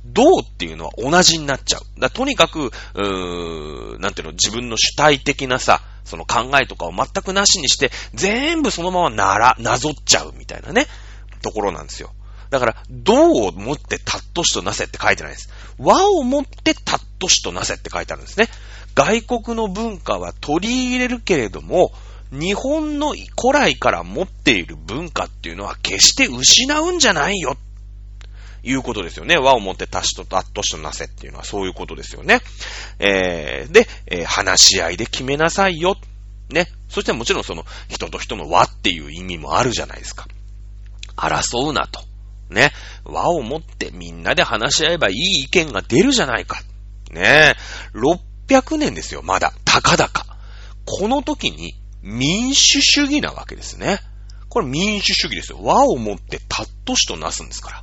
[0.08, 2.00] どうっていうのは同じになっちゃう。
[2.00, 10.86] だとにかく、うーんなんていうの、自分の主体的なさ、その考えとかを全くなしにして、全部そのままなら、なぞっちゃうみたいなね、
[11.42, 12.12] ところなんですよ。
[12.50, 15.50] だから、銅を持ってたっとしとなせって書いてないです。
[15.78, 18.48] 和を持ってたっとしとなせって書いてあるんですね。
[18.94, 21.92] 外国の文化は取り入れるけれども、
[22.32, 27.56] 日本の古来から持っている文化っていうのは決して失うんじゃないよ。
[28.68, 29.36] いうことですよね。
[29.36, 32.40] 和を持ってたしとたっとしとなせっていうのはそういうことですよね。
[32.98, 35.96] えー、で、えー、話し合いで決めなさいよ。
[36.50, 36.68] ね。
[36.88, 40.26] そしてもちろんその人と人の和っていう意味もあるじゃないですか。
[41.16, 42.00] 争うなと。
[42.50, 42.72] ね、
[43.04, 46.62] 和をもってみんなで話し合えばいい意見が出るじゃないか。
[47.10, 47.54] ね
[47.94, 49.52] 600年ですよ、まだ。
[49.64, 50.26] たかだか。
[50.84, 54.00] この時に民主主義なわけですね。
[54.48, 55.58] これ民主主義ですよ。
[55.62, 57.82] 和をもってたっとしとなすんですから。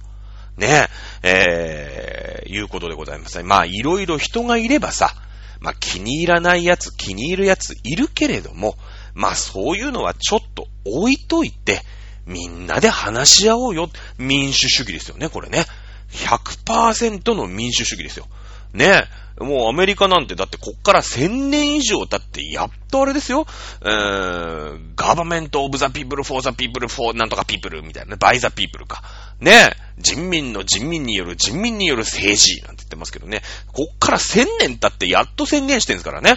[0.57, 0.87] ね
[1.23, 3.41] え、えー、いうことでございます。
[3.43, 5.13] まあ、いろいろ人がいればさ、
[5.59, 8.77] まあ、気に入らないやつ、気に入るやついるけれども、
[9.13, 11.81] まあ、そういうのはちょっと置いといて、
[12.25, 13.89] みんなで話し合おうよ。
[14.17, 15.65] 民主主義ですよね、これね。
[16.11, 18.27] 100%の民主主義ですよ。
[18.73, 23.45] ねえもうアメリカなんてだってこっから1000年以上経ってやっとあれですよ。
[23.81, 28.17] えー、 Government of the people for the people for なんとか people みたいなね。
[28.17, 29.03] By the people か。
[29.41, 33.41] ね人民の人民による人民による政治なんて言ってますけどね。
[33.73, 36.35] こっから1000年経ってやっと宣言してるんですからね。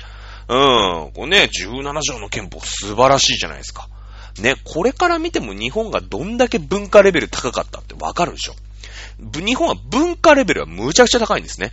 [0.48, 1.12] うん。
[1.12, 3.88] これね、17条の憲法素晴らしいじゃないですか。
[4.40, 8.54] ね、これから見ても日本がどんだけ文化レベル高かったってわかるでしょ。
[9.18, 11.72] 日本は文化レベルはむちゃくちゃ高いんですね。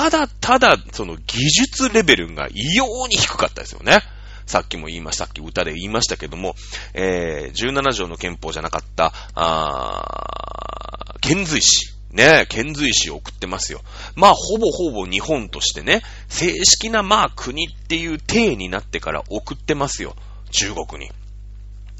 [0.00, 3.98] ただただ、その技術レベルが異様に低かったですよね。
[4.46, 6.54] さっきも言いました、さっき歌で言いましたけども、
[6.94, 11.94] えー、17条の憲法じゃなかった、あー、遣隋使。
[12.12, 13.82] ね、遣隋使を送ってますよ。
[14.16, 20.16] まあ、ほぼほぼ日本としてね、正式なまあ国っていう体になってから送ってますよ。
[20.50, 21.12] 中国に。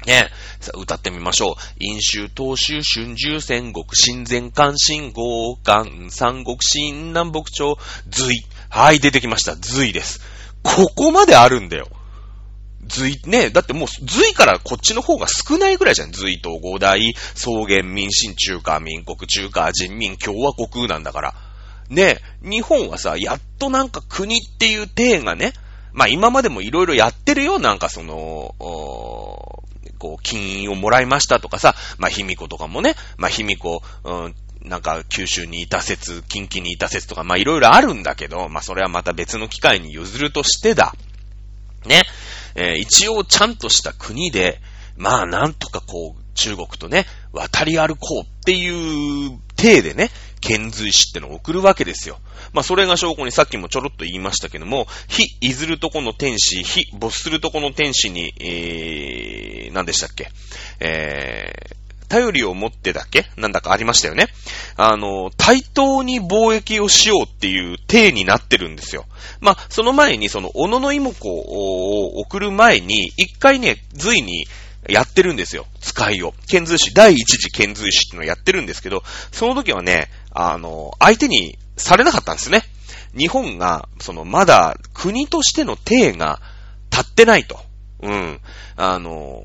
[0.05, 1.55] ねさあ、歌ってみましょう。
[1.79, 7.77] 飲酒、東州、春秋、戦国、新前関、新豪関、三国、新南北朝、
[8.09, 8.45] 隋。
[8.69, 9.55] はい、出てきました。
[9.55, 10.21] 隋です。
[10.63, 11.87] ここまであるんだよ。
[12.87, 16.11] 隋、ね、だってもう隋からこっちの方が少ないぐらいじゃん。
[16.11, 21.33] 隋と五大、草原民進中華民国中華人民共和国なんだから。
[21.89, 25.53] ね、日本はさ、やっとなんか国っていう体がね、
[25.93, 27.59] まあ今までもいろいろやってるよ。
[27.59, 28.55] なんかその、
[30.01, 34.35] こう、金印をもらいましたとかさ、まあ、卑弥呼とかもね、まあ、卑弥呼、うん、
[34.67, 40.95] なんか、九州にいた説、近畿にいた説とか、まあ、いろいろあるんだけど、まあ、それはまた別の機会に譲るとしてだ。
[41.85, 42.01] ね。
[42.55, 44.59] えー、一応ちゃんとした国で、
[44.97, 50.09] まあ、なんとかこう、中国とね、渡り歩こうっていう体でね、
[50.41, 52.19] 遣隋使ってのを送るわけですよ。
[52.51, 60.29] まあ、それが証拠にさっきもちょろっと言いましたけども、非いずるとこの天使、非没するとこの天使に、えー、何でしたっけ？
[60.79, 63.27] えー、頼りを持ってだけ？
[63.37, 64.27] なんだかありましたよね。
[64.77, 69.05] あの、対等に貿易をしようっていう体になってるんですよ。
[69.41, 74.47] まあ、その前に、その、小野の妹子を送る前に、一回ね、隋に、
[74.89, 75.67] やってるんですよ。
[75.79, 76.33] 使いを。
[76.47, 82.63] 遣隋使、第一次遣隋使っていうのをやってるんですけど、その時はね、あの、相手にされなかったんですね。
[83.15, 86.41] 日本が、その、まだ国としての体が
[86.91, 87.59] 立ってないと。
[88.01, 88.39] うん。
[88.75, 89.43] あの、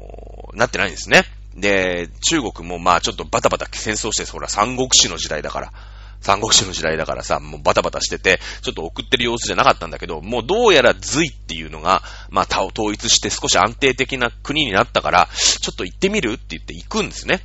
[0.55, 1.25] なってないんですね。
[1.57, 5.73] で、中国もまあちょっとバタバタ戦争して、ほら三国志の時代だから。
[6.21, 17.41] 三国志の時代だからさ、もうバタバタしてて、ちょっと送ってる様子じゃなかったんだけど、もうどうやら隋っていうのが、まあ、他を統一して少し安定的な国になったから、ちょっと行ってみるって言って行くんですね。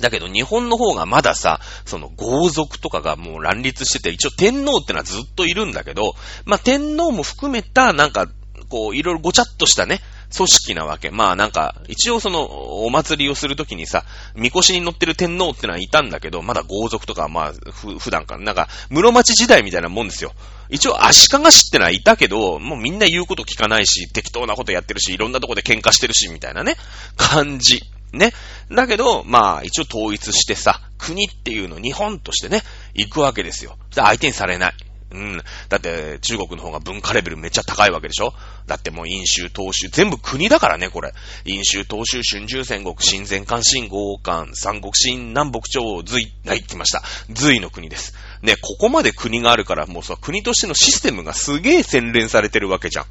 [0.00, 8.26] だけど日本の方がまださ、その豪族とかがもう乱立してて、一応天皇ってのはずっといるんだけど、まあ、天皇も含めた、なんか、
[8.68, 10.00] こう、いろいろごちゃっとしたね、
[10.36, 11.10] 組織なわけ。
[11.10, 12.42] まあなんか、一応その、
[12.84, 20.32] お祭りをするときにさ、みこしに乗ってる天皇ってのはいたんだけど、まだ豪族とか、まあ、ふ、普段から、なんか、室町時代みたいなもんですよ。
[20.70, 26.76] 一応足利氏ってのはいたけど、もうみんな言うこと聞かないし、適当なことやってるし、いろんなとこで喧嘩してるし、みたいなね、
[27.16, 27.82] 感じ。
[28.12, 28.32] ね。
[28.70, 32.62] だけど、まあ、一応統一してさ、国っていうの、日本としてね、
[32.94, 33.76] 行くわけですよ。
[33.94, 34.74] 相手にされない。
[35.10, 35.42] うん。
[35.68, 38.34] だって、中国の方が文化レベルめっちゃ高いわけでしょ？
[38.66, 41.12] だってもう、飲州、東州、全部国だからね、これ。
[41.44, 47.02] 飲州、東州、春秋戦国、新前漢、新豪漢、三国、新南北朝、隋、はい、来ました。
[47.32, 48.14] 隋の国です。
[48.42, 53.06] ね、ここまで国があるから、もうさ、国としてのシステムがすげえ洗練されてるわけじゃん。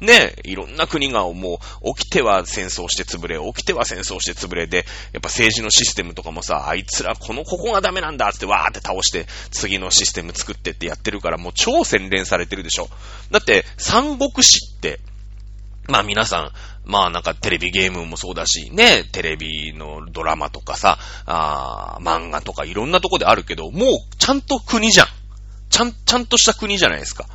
[0.00, 4.78] ね、いろんな国がもう、起きては戦争して潰れ、起きては戦争して潰れで、
[5.12, 12.88] やっぱ政治のシステムとかもさ、あいつらこの、ここがダメなんだってわーって倒して、次のシステム作ってってやってるから、もう超洗練されてるでしょ。
[13.30, 15.00] だって、三国志って、
[15.86, 16.52] まあ皆さん、
[16.84, 25.06] まあなんかテレビゲームもそうだし、ね、テレビのドラマとかさ、あ漫画とかいろんなとこであるけど、もうちゃんと国じゃん。
[25.68, 27.26] ちゃん、ちゃんとした国じゃないですか。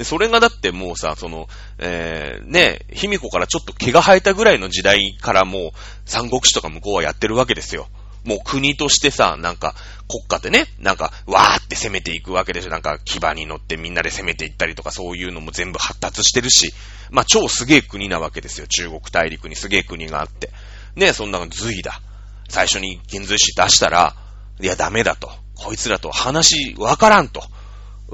[0.00, 5.70] で、それがだってもうさ、その、えー、ね、卑弥呼からちょっと毛が生えたぐらいの時代からもう、
[6.06, 7.86] 三国志とか向こうはやってるわけですよ。
[8.24, 9.74] もう国としてさ、なんか
[10.08, 12.70] 国家でね、なんかわーって攻めていくわけでしょ。
[12.70, 16.72] なんか牙に乗ってみんなで攻めていったりとかそういうのも全部発達してるし、
[17.10, 18.66] まあ超すげえ国なわけですよ。
[18.68, 20.48] 中国大陸にすげえ国があって。
[20.96, 22.00] ね、そんなの随だ。
[22.48, 24.16] 最初に現在史出したら、
[24.62, 25.30] いやダメだと。
[25.56, 27.42] こいつらと話わからんと。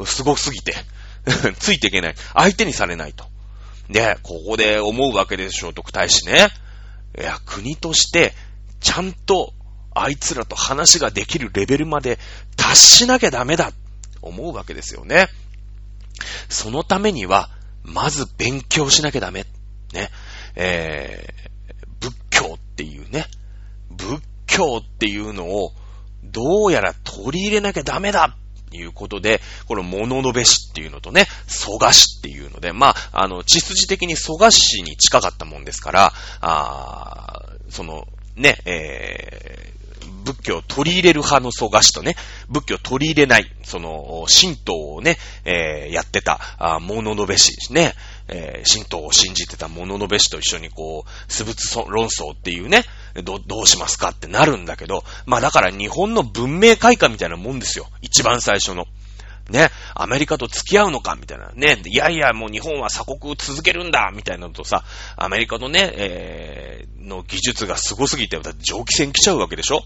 [0.05, 0.75] すごすぎて。
[1.59, 2.15] ついていけない。
[2.35, 3.27] 相手にされないと。
[3.91, 6.49] で、ここで思うわけでしょう、徳大使ね。
[7.19, 8.35] いや、国として、
[8.81, 9.53] ちゃんと、
[9.95, 12.19] あいつらと話ができるレベルまで
[12.57, 13.73] 達しなきゃダメだ。
[14.21, 15.29] 思うわけですよね。
[16.49, 17.51] そのためには、
[17.83, 19.47] まず勉強しなきゃダメ。
[19.93, 20.11] ね。
[20.55, 23.27] えー、仏教っていうね、
[23.91, 25.73] 仏教っていうのを、
[26.25, 28.37] どうやら取り入れなきゃダメだ
[28.77, 42.17] いうことで、この物のべしっていうのとね、蘇我氏っていうので、まあ、あの、地筋的に蘇我氏に近かったもんですから、あその、ね、えー、仏教を取り入れる派の蘇我氏とね、
[42.49, 47.95] 仏教を取り入れない、その、神道をね、えー、やってた、あ物のべしですね、
[48.29, 52.85] えー、神道を信じてた物のべしと一緒にこう、素仏論争っていうね、
[53.23, 57.87] ど、どうしますかってなるんだけど、まあだから日本の文明開化みたいなもんですよ。
[58.03, 58.87] 一番最初の。
[59.51, 61.53] ね、アメリカと付き合うのかみたいな。
[61.55, 64.83] ね、いやいや、もう日本は鎖国続けるんだみたいなのとさ、
[65.17, 69.85] アメリカのね、えー、の技術が凄すぎて、だって、蒸気船来ちゃうわけでしょ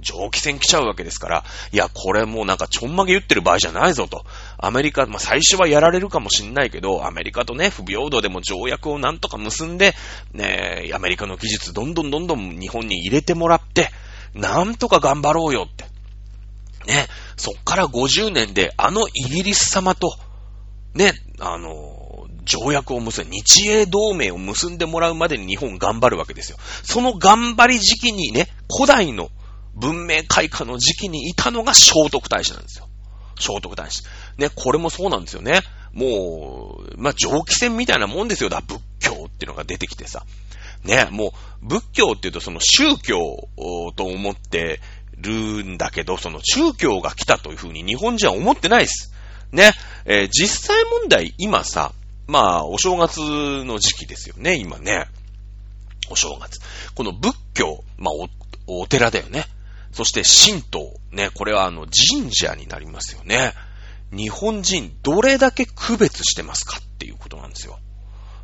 [0.00, 4.24] 蒸気船来ちゃうわけですから、いや、これもうなんかちょんまげ言ってる場合じゃないぞと。
[4.58, 9.94] アメリカ、まあ、最初はやられるかもしんないけど、アメリカとね、不平等でも条約をなんとか結んで、
[10.32, 13.90] ね、アメリカの技術どんどんどんどん日本に入れてもらって、
[14.34, 15.84] なんとか頑張ろうよって。
[16.86, 20.14] ね、そっから50年であのイギリス様と、
[20.94, 26.58] ね、あの、条約を結ん、日英同盟を結んでもらうまでに日本頑張るわけですよ。
[26.82, 29.30] その頑張り時期にね、古代の
[29.74, 32.88] 文明開化の時期にいたのが聖徳太子なんですよ。
[33.38, 34.02] 聖徳太子。
[34.38, 35.62] ね、これもそうなんですよね。
[35.92, 38.50] もう、まあ、蒸気船みたいなもんですよ。
[38.50, 40.24] だ、仏教っていうのが出てきてさ。
[40.84, 43.48] ね、もう、仏教っていうとその宗教
[43.96, 44.80] と思って
[45.16, 49.12] るんだけど、その宗教が来たというふうに日本人は思ってないです。
[49.52, 49.72] ね、
[50.04, 51.92] えー、実際問題、今さ、
[52.26, 55.06] まあ、お正月の時期ですよね、今ね。
[56.08, 56.60] お正月。
[56.94, 58.14] この仏教、まあ
[58.66, 59.46] お、お寺だよね。
[59.92, 60.94] そして神道。
[61.12, 63.52] ね、これはあの神社になりますよね。
[64.12, 67.78] 日本人どれだけ区別してますかっていうことなんですよ。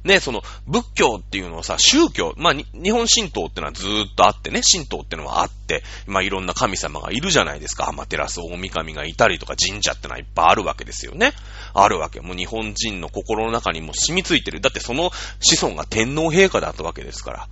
[0.06, 7.88] ね、その仏教っていうのはさ、宗教、まあ、日本神道ってのはずーっとあってね、神道ってのはあって、まあ、いろんな神様がいるじゃないですか。
[7.88, 11.32] アマテラス大神がいたりとか神社ってのはいっぱいあるわけですよね。
[11.74, 12.20] あるわけ。
[12.20, 14.60] もう日本人の心の中にも染みついてる。
[14.60, 17.48] だってその子孫が天皇陛下だったわけですから。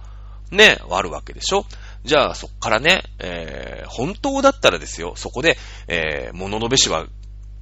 [0.52, 1.66] ね、あるわけでしょ
[2.04, 5.56] じゃあ、そっからね、えー、本当だったらですよ、そこで、
[5.88, 7.06] えー、物のべしは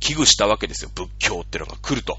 [0.01, 0.91] 危惧したわけですよ。
[0.95, 2.19] 仏教ってのが来ると。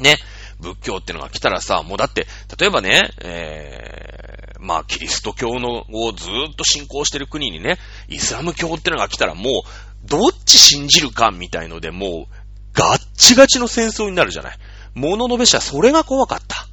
[0.00, 0.16] ね。
[0.58, 2.26] 仏教ってのが来たらさ、もうだって、
[2.58, 12.34] 例えばね、えー、まあ、キリスト教のをずーっと信仰してる国にね、イスラム教ってのが来たらもう、どっち信じるかみたいので、もう、
[12.72, 14.58] ガッチガチの戦争になるじゃない。
[14.94, 16.66] 物のべしはそれが怖かった。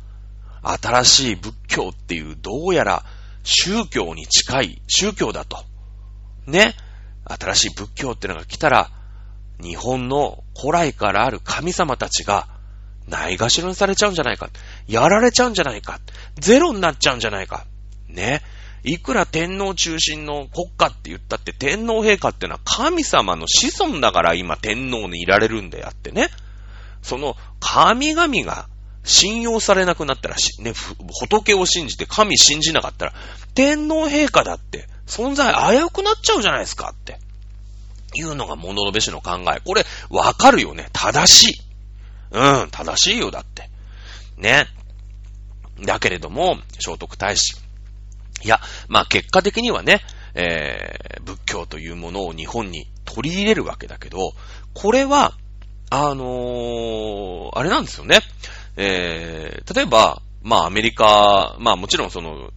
[0.77, 3.05] 新しい仏教っていう、どうやら
[3.43, 5.63] 宗教に近い宗教だと。
[6.45, 6.75] ね。
[7.25, 8.89] 新しい仏教ってのが来たら、
[9.61, 12.47] 日本の古来からある神様たちが、
[13.07, 14.49] ないがしろにされちゃうんじゃないか。
[14.87, 15.99] やられちゃうんじゃないか。
[16.39, 17.65] ゼロになっちゃうんじゃないか。
[18.07, 18.41] ね。
[18.83, 26.29] いくら天皇中心の国家って言ったって天皇陛下ってのは神様の子孫だから今天皇にいられるんであってね。
[27.01, 28.67] その神々が
[29.03, 30.73] 信用されなくなったらね、
[31.21, 33.13] 仏を信じて神信じなかったら、
[33.55, 37.19] 天皇陛下だって存在危うくなっちゃうじゃないですかって。
[38.15, 39.61] いうのが物のべしの考え。
[39.63, 40.89] これ、わかるよね。
[40.93, 41.61] 正しい。
[42.31, 43.69] うん、正しいよ、だって。
[44.37, 44.67] ね。
[45.85, 47.57] だけれども、聖徳太子。
[48.43, 50.01] いや、まあ結果的にはね、
[50.33, 54.33] えー、仏教というものを日本に取り入れるわけだけど、
[54.73, 55.33] これは、
[55.89, 58.19] あのー、あれなんですよね。
[58.81, 62.49] えー、例えば、まあアメリカ、まあもちろんその、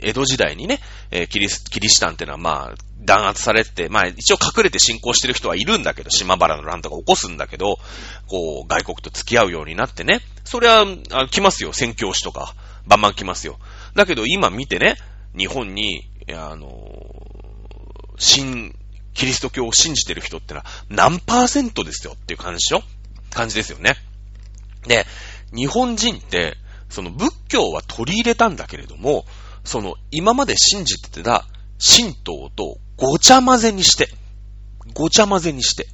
[0.00, 7.78] 江戸時代にね、え、キリス、キリシタンっていうのはまあ、弾圧されて、まあ一応隠れて信仰してる人はいるんだけど、島原の乱とか起こすんだけど、
[8.26, 12.54] こう、外国と付き合うようになってね、それは、あ来ますよ、宣教師とか、
[12.86, 13.58] バンバン来ますよ。
[13.94, 14.96] だけど今見てね、
[15.34, 16.68] 日本に、あの、
[18.18, 18.74] 新、
[19.14, 22.82] キリスト教を信じてる人ってのは何パーセントですよっていう感じでしょ？
[23.30, 23.94] 感じですよね。
[24.86, 25.06] で、
[25.54, 26.56] 日本人って、
[26.88, 29.24] その仏教は取り入れたんだけれども、
[29.64, 31.46] その今まで信じてた
[31.78, 34.08] 神道とごちゃ混ぜにして、
[34.94, 35.88] ごちゃ混ぜにして、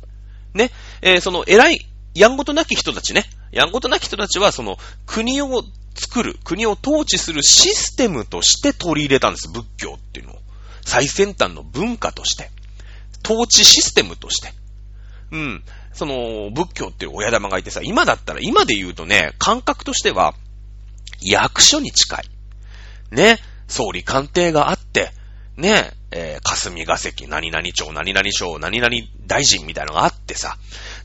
[0.54, 0.70] ね、
[1.02, 5.62] えー、その偉い、やんごとなき人たちね、やんごとなき人たちはその国を
[5.94, 10.38] 作る、国を統治するシステムとして取り入れたんです、仏教っていうのを。
[10.82, 12.50] 最先端の文化として。
[13.24, 14.52] 統治システムとして。
[15.30, 15.64] うん。
[15.92, 20.34] その、仏教っていう親玉がいてさ、今だったら、今で言うとね、感覚としては、
[21.20, 22.24] 役所に近い。
[23.10, 23.38] ね。
[23.68, 25.12] 総理官邸があって、
[25.56, 30.56] ね、えー、霞が関、何々町、何々省、何々大臣みたいなのがあってさ。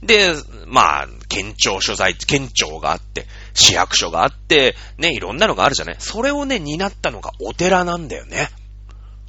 [0.02, 0.34] で、
[0.66, 5.96] まあ、県庁所在、県庁があって、市役所があって、ね、いろんなのがあるじゃない。
[6.00, 8.50] それをね、担ったのがお寺なんだよね。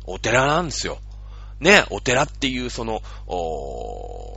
[0.04, 0.98] お寺なんですよ。
[1.60, 4.35] ね、お寺っていうその、お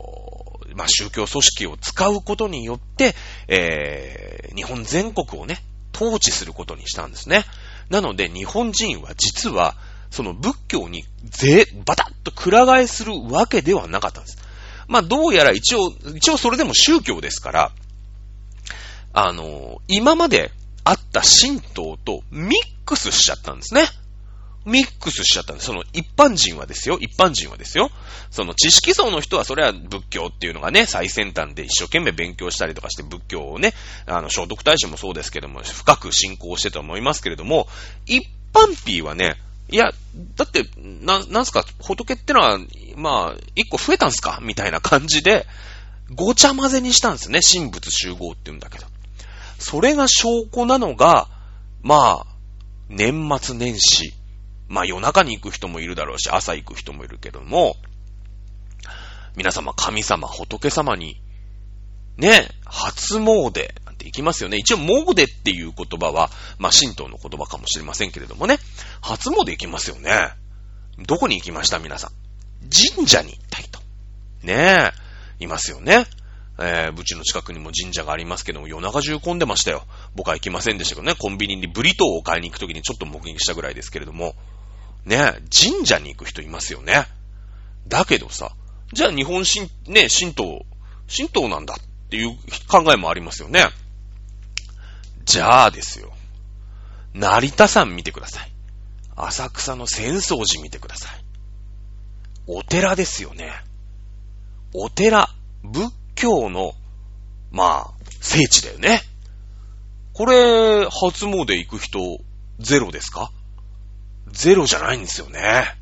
[0.80, 3.14] まあ、宗教組織を使うことによって、
[3.50, 5.62] えー、日本全国をね、
[5.94, 7.44] 統治することにしたんですね。
[7.90, 9.76] なので、日本人は実は、
[10.10, 14.38] その仏教にぜ、バタッとくら替えするわけではなかったんです。
[14.88, 17.72] まあ、どうやら一応、一応それでも宗教ですから、
[19.12, 20.50] あの、今まで
[20.86, 23.84] あった神道とミックスしちゃったんですね。
[24.66, 25.68] ミックスしちゃったんです。
[25.68, 26.98] その一般人はですよ。
[27.00, 27.90] 一般人はですよ。
[28.30, 33.74] その知識層の人はそれは仏教っていうのがね、最先端で一生懸命勉強したりとかして仏教をね、
[34.06, 37.68] あの、聖徳太子もそうですけども、深く信仰してと思いますけれども、
[38.06, 39.38] 一般 P はね、
[39.72, 39.92] いや、
[40.36, 42.60] だって、な、なんすか、仏ってのは、
[42.96, 44.40] まあ、一個増えたんすか？
[44.42, 45.46] みたいな感じで、
[46.16, 47.40] ごちゃ混ぜにしたんですね。
[47.42, 48.88] 神仏集合って言うんだけど。
[49.60, 51.28] それが証拠なのが、
[51.84, 52.26] まあ、
[52.90, 54.16] 年末年始、
[54.70, 57.76] まあ夜中に行く人もいるだろうし、朝行く人もいるけども、
[59.36, 61.22] 皆様、神様、仏様に、
[62.18, 64.58] ね、初詣なんて行きますよね。
[64.58, 68.60] 一応、詣っていう言葉は、まあ、神道の言葉かもしれませんけれどもね。
[69.02, 70.32] 初詣行きますよね。
[71.08, 71.80] どこに行きました？
[71.80, 72.12] 皆さん。
[72.96, 73.80] 神社に行った人。
[74.44, 74.92] ね
[75.40, 76.06] え、いますよね。
[76.60, 79.86] えー、うちの近くにも神社がありますけども、夜中中混んでましたよ。
[80.14, 84.36] 僕は行きませんでしたけどね、コンビニにブリトーを買いに行くときにちょっと目撃したぐらいですけれども、
[85.06, 87.08] ね、神社に行く人いますよね。
[87.88, 88.52] だけどさ、
[88.94, 90.66] じゃあ日本神、ね、神道、
[91.16, 92.38] 神道なんだっていう
[92.68, 93.66] 考えもありますよね。
[95.26, 96.12] じゃあですよ。
[97.14, 98.52] 成田山見てください。
[99.16, 101.24] 浅草の浅草寺見てください。
[102.48, 103.52] お寺ですよね。
[104.74, 105.30] お寺、
[105.64, 106.74] 仏教の、
[107.52, 109.02] まあ、聖地だよね。
[110.14, 112.00] これ、初詣行く人、
[112.60, 113.32] ゼロですか？
[114.32, 115.76] ゼロじゃないんですよね。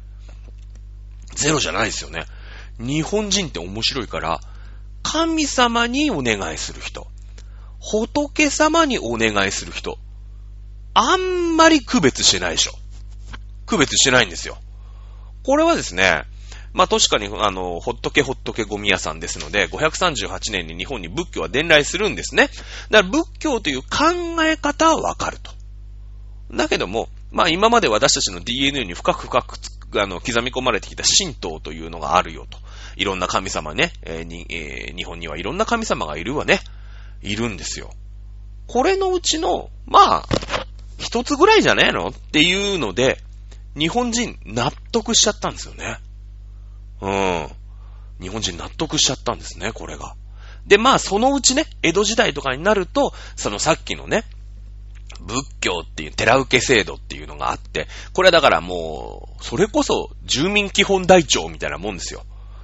[1.35, 2.25] ゼロじゃないですよね。
[2.79, 4.39] 日本人って面白いから、
[5.03, 7.07] 神様にお願いする人、
[7.79, 9.97] 仏様にお願いする人、
[10.93, 12.71] あんまり区別してないでしょ。
[13.65, 14.57] 区別してないんですよ。
[15.43, 16.23] これはですね、
[16.73, 22.49] まあ確かに、あの、ほっとけほっとけゴミ屋さんですので、538年に日本に仏教は伝来するんですね。
[22.89, 25.51] だから仏教という考え方はわかると。
[26.51, 32.57] だけども、まあ今まで私たちの DNA に深く深くあの刻み込まれてきた神道というのがあるよと。
[32.95, 36.59] いろんな神様ね、えーにえー、日本にはいろんな神様がいるわね。
[37.21, 37.91] いるんですよ。
[38.67, 40.25] これのうちの、まあ、
[40.97, 43.19] 一つぐらいじゃねえのっていうので、
[43.77, 45.97] 日本人納得しちゃったんですよね。
[47.01, 47.47] うん。
[48.19, 50.15] 日本人納得しちゃったんですね、これが。
[50.65, 54.25] で、まあ、そのうちね、江戸時代とかになると、そのさっきのね、
[55.21, 62.23] 仏教っていう寺受け制度っていうのがあって、これはだからもう、それこそ住民基本台帳みたいなもんですよ。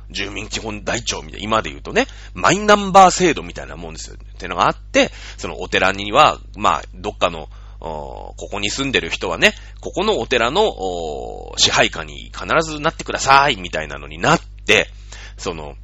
[0.10, 4.16] 住民基本台帳みたいな、今で言うとね、マイナンバー制度みたいなもんですよ。
[4.16, 14.90] ってのがあって、そのお寺には、まあ、どっかの、ここに住んでる人はね、ここのお寺の支配下に必ずなってください、みたいなのになって、
[15.38, 15.76] その、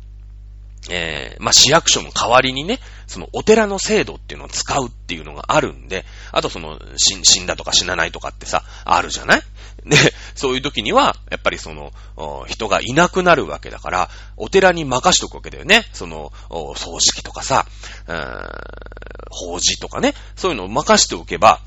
[0.90, 9.42] えー、まあ、市役所の代わりにね、そのお寺の制度っていうのを使うっていうのがあるんで、あとその、死んだとか死なないとかってさ、あるじゃない？
[9.86, 9.96] で、
[10.36, 11.92] そういう時には、やっぱりその、
[12.48, 15.86] 人がいなくなるわけだから、お寺に任しとくわけだよね。
[15.94, 16.34] その、
[16.76, 17.66] 葬式とかさ、
[19.32, 21.62] 法事とかね、そういうのを任しておけば、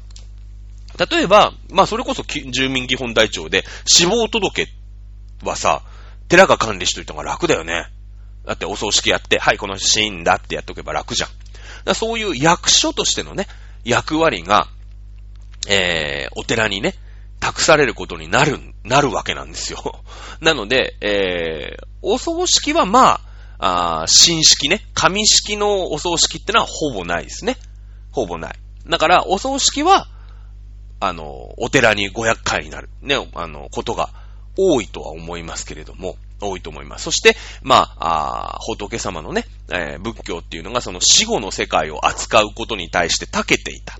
[1.10, 4.68] 例えば、まあそれこそ住民基本台帳で死亡届
[5.42, 5.82] はさ、
[6.28, 7.86] 寺が管理しといた方が楽だよね。
[8.44, 11.30] だってお葬式やって、はい、この死んだってやっとけば楽じゃん。
[11.84, 13.46] だそういう役所としてのね、
[13.84, 14.68] 役割が、
[15.68, 16.94] えー、お寺にね、
[17.40, 20.02] 託されることになる、なるわけなんですよ。
[20.40, 23.20] なので、えー、お葬式はま
[23.58, 27.56] あ、あ新式ね、紙式のお葬式ってのはほぼないですね。
[28.10, 28.54] ほぼない。
[28.86, 30.08] だから、お葬式は、
[30.98, 34.10] あの、お寺にご厄介になる、ね、あの、ことが
[34.56, 36.16] 多いとは思いますけれども、
[36.46, 37.04] 多いと思います。
[37.04, 43.96] そして、まあ、あ仏様のね、えー、仏教っていうのがその死後の世界を扱うことに対して長けていた。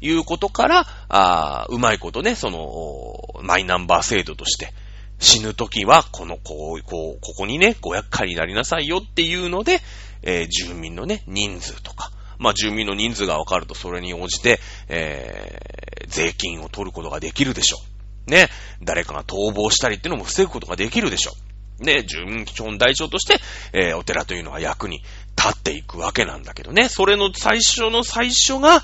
[0.00, 4.72] いうことから、あうまいことね、その、マイナンバー制度として、
[5.18, 9.80] 死ぬときは、この、こう、こう、ここにね、ご厄介になりなさいよっていうので、
[10.22, 17.78] えー、住民のね、人数とか、まあ、住民の人数が分かると、それに応じて、えー、税金を取ることができるでしょ
[18.26, 18.30] う。
[18.30, 18.48] ね、
[18.82, 21.57] 誰かが逃亡したりっていうのも防ぐことができるでしょう。
[21.80, 23.40] ね、純基本大長として、
[23.72, 25.02] えー、お寺というのは役に
[25.36, 26.88] 立っていくわけなんだけどね。
[26.88, 28.82] それの最初の最初が、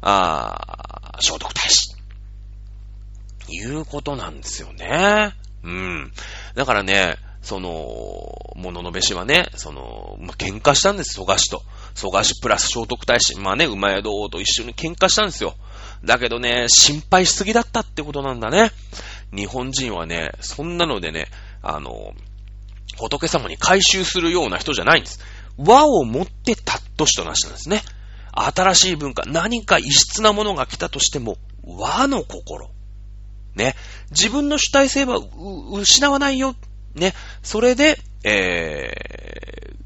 [0.00, 1.94] あ聖徳太子。
[3.48, 5.34] いうことなんですよね。
[5.62, 6.12] うん。
[6.54, 11.62] だからね、その、物ののべしはね、その、まあ、喧嘩したんです、蘇我氏と。
[11.94, 13.38] 蘇我氏プラス聖徳太子。
[13.38, 15.54] まあね、馬宿王と一緒に喧嘩したんですよ。
[16.04, 18.70] だけどね、心配しすぎだったってことなんだね。
[19.34, 21.26] 日本人はね、そんなのでね、
[21.64, 22.12] あの、
[22.98, 25.20] 仏様に回収するような人じゃないんです。
[25.56, 27.82] 和をもってたっとしとなしなんですね。
[28.32, 32.70] 新しい文化、何か異質なものが来たとしても、和の心。
[33.54, 33.74] ね。
[34.10, 35.18] 自分の主体性は
[35.72, 36.54] 失わないよ。
[36.94, 37.14] ね。
[37.42, 38.92] それで、え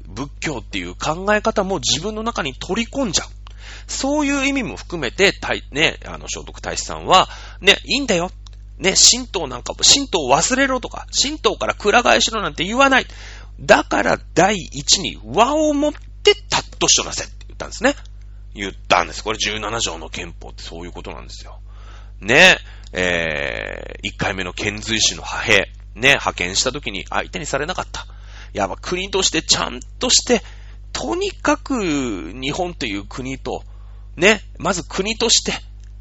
[0.07, 3.27] ー、仏教っていう考え方も自分の中に取り込んじゃう。
[3.87, 5.33] そういう意味も含めて、
[5.71, 7.27] ね、あの、聖徳太子さんは、
[7.61, 8.31] ね、いいんだよ。
[8.79, 13.05] ね、神道なんかも、神道を忘れろとか、神道からくら替えしろなんて言わない。
[13.59, 17.95] だから第一に和をもってたっとしとなせって言ったんですね。
[18.55, 19.23] 言ったんです。
[19.23, 21.59] これ17条の憲法ってそういうことなんですよ。
[22.21, 22.57] ね、
[22.93, 25.53] えー、1回目の遣隋使の派兵、
[25.95, 28.07] ね、派遣した時に相手にされなかった。
[28.53, 30.41] やっぱ国としてちゃんとして、
[30.93, 33.63] とにかく日本という国と、
[34.15, 35.53] ね、まず国として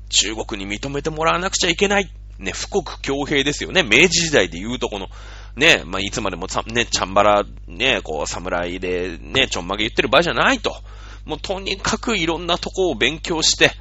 [0.08, 2.10] 中国に認めてもらわなくちゃいけない。
[2.38, 3.82] ね、富国強兵ですよね。
[3.82, 5.08] 明治時代で言うとこの、
[5.56, 10.76] ね、まあ、いつまでもね、チャンバラ、ね、こう、侍で、ね、ちょんまげ言ってる場合じゃないと。
[11.24, 13.72] もうとにかくいろんなとこを勉強して、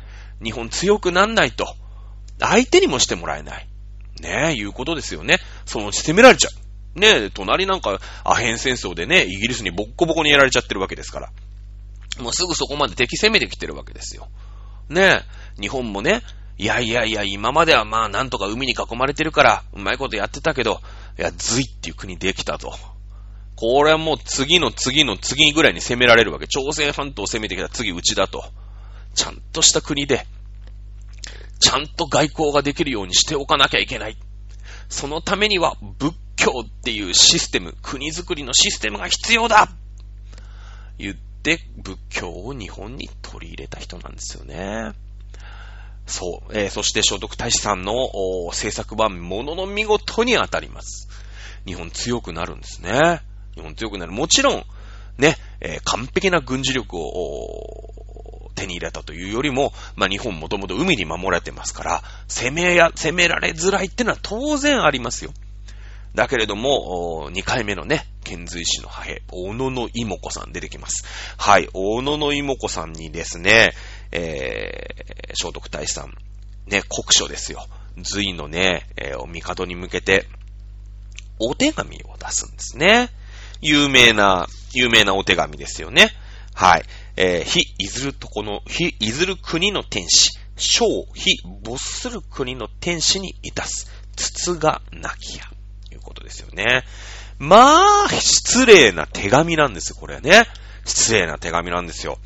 [0.44, 1.68] 日本強くなんないと。
[2.40, 3.68] 相手にもしてもらえない。
[4.22, 5.38] ね、いうことですよね。
[5.66, 6.50] そのうち攻められちゃ
[6.96, 7.00] う。
[7.00, 11.30] ね、隣なんか、アヘン戦争でね、イギリスにボッコボコにやられちゃってるわけですから。
[12.20, 14.28] もうすぐそこまで敵攻めてきてるわけですよ。
[14.90, 15.22] ね、
[15.60, 16.22] 日本もね、
[16.58, 20.82] いやいやいや、今まではまあなんとか海に囲まれてるから、うまいことやってたけど、
[21.20, 22.74] いや、隋っていう国できたと。
[23.56, 26.48] これはもう次の次の次ぐらいに攻められるわけ。
[26.48, 28.44] 朝鮮半島を攻めてきた次うちだと。
[29.14, 30.26] ちゃんとした国で、
[31.60, 34.18] ちゃんと外交ができるようにしておかなきゃいけない。
[34.90, 39.70] そのためには仏教っていうシステム、国づくりのシステムが必要だ
[40.98, 44.94] 言って仏教を日本に取り入れた人なんですよね。
[46.08, 46.58] そう。
[46.58, 47.94] えー、そして聖徳太子さんの
[48.48, 51.08] 政策はものの見事に当たります。
[51.66, 53.22] 日本強くなるんですね。
[53.56, 54.12] 日本強くなる。
[54.12, 54.64] もちろん、
[55.18, 57.94] ね、えー、完璧な軍事力を
[58.56, 65.32] 手に入れたというよりも、まあ、日本もともと海に守られてますから、攻めや、攻められづらいってのは当然ありますよ。
[66.16, 71.06] だけれども、2回目のね、遣隋使の派兵、大野の妹子さん出てきます。
[71.38, 73.70] はい、大野の妹子さんにですね、
[74.12, 74.96] え、
[75.40, 76.14] 聖徳太子さん、
[76.66, 77.68] ね、国書ですよ。
[78.04, 80.28] 隋のね、えー、お帝に向けて、
[81.40, 83.10] お手紙を出すんですね。
[83.62, 86.10] 有名な、有名なお手紙ですよね。
[86.56, 86.86] はい。
[87.18, 95.46] えー、非いずるとこの、非いずる国の天使、小非没する国の天使にいたす、筒がなきや、
[95.92, 96.84] いうことですよね。
[97.38, 100.48] まあ、失礼な手紙なんですよ、これね。
[100.88, 102.18] 失礼な手紙なんですよ。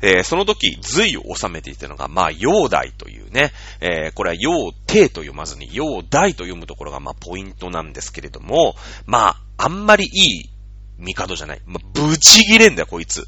[0.00, 10.50] えー、その時、隋を収めていたのが、まあ、陽大というね、えー、これは陽帝と読まずに、陽大と読むところが、まあ、ポイントなんですけれども、まあ、あんまりいい
[10.98, 11.60] 帝じゃない。
[11.66, 13.26] まあ、ブチギレんだよ、こいつ。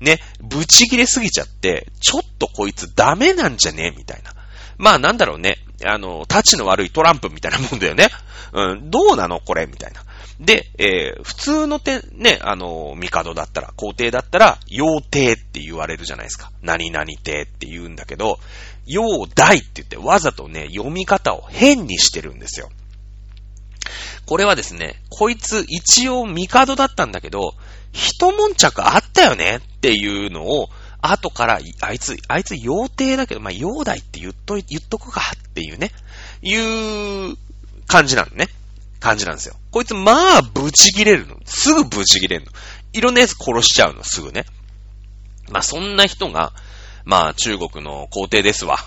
[0.00, 4.32] ね、ブチギレすぎちゃって、ちょっとこいつダメなんじゃねみたいな。
[4.78, 5.58] まあなんだろうね。
[5.84, 8.08] あの、立ちの悪いトランプみたいなもんだよね。
[8.52, 10.02] うん、どうなのこれみたいな。
[10.42, 16.50] で、えー、普通のて、ね、あの、帝だったら、皇帝だったら、妖帝って言われるじゃないですか。
[16.62, 18.40] 何々帝って言うんだけど、
[18.88, 22.70] 妖大って言ってわざとね、読み方を変にしてるんですよ。
[24.26, 27.54] これはですね、こいつ一応帝だったんだけど、
[27.92, 30.68] 一悶着あったよねっていうのを、
[31.00, 35.92] 後から、あいつ、あいつ妖帝だけど、まあ、妖大って言っと、言っとくかっていうね、
[36.42, 37.36] いう
[37.86, 38.48] 感じなのね。
[39.02, 39.56] 感じなんですよ。
[39.72, 41.36] こいつ、まあ、ブチ切れるの。
[41.44, 42.52] すぐブチ切れるの。
[42.92, 44.44] いろんなやつ殺しちゃうの、すぐね。
[45.50, 46.52] まあ、そんな人が、
[47.04, 48.78] まあ、中国の皇帝ですわ。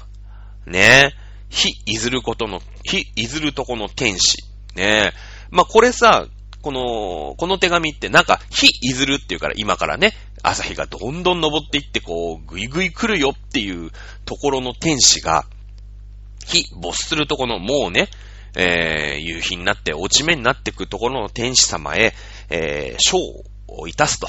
[0.65, 1.25] ねえ。
[1.49, 4.37] 非いずることの、非いずるとこの天使。
[4.75, 5.13] ねえ。
[5.51, 6.25] まあ、これさ、
[6.61, 10.13] この、この手紙ってなんか、非いずるっていうから今からね、
[10.43, 13.91] 朝日がどんどん登っていってこう、ぐいぐい来るよっていう
[14.23, 15.45] ところの天使が、
[16.45, 18.07] 非没するとこのもうね、
[18.55, 22.13] えー、夕日になって落ち目になってくところの天使様へ、
[22.49, 23.17] えー、章
[23.67, 24.27] をいたすと。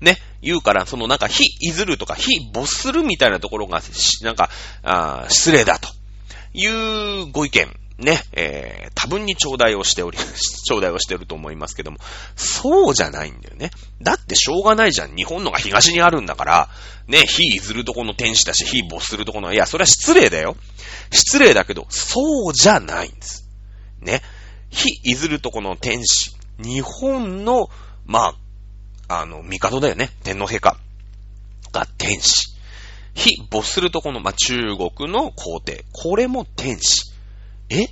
[0.00, 3.80] ね、言うから、そのなんか、非いずるとか、非没するみたいなところが、
[4.22, 4.50] なんか、
[4.82, 5.88] あ失礼だと
[6.52, 10.18] いうご意見ね、えー、多分に頂戴をしており、
[10.66, 11.98] 頂戴をしてると思いますけども、
[12.34, 13.70] そうじゃないんだよね。
[14.02, 15.14] だってしょうがないじゃん。
[15.14, 16.68] 日本のが東にあるんだから、
[17.06, 20.56] ね、非いずるとこの天使だし、非没するとこの、いや、それは失礼だよ。
[21.12, 23.43] 失礼だけど、そうじゃないんです。
[24.00, 24.22] ね。
[24.70, 26.36] 非いずるとこの天使。
[26.58, 27.68] 日本の、
[28.06, 28.34] ま
[29.08, 30.10] あ、あの、帝だよね。
[30.22, 30.76] 天皇陛下
[31.72, 32.54] が天使。
[33.14, 35.84] 非没するとこの、まあ、中国の皇帝。
[35.92, 37.12] これも天使。
[37.70, 37.86] え？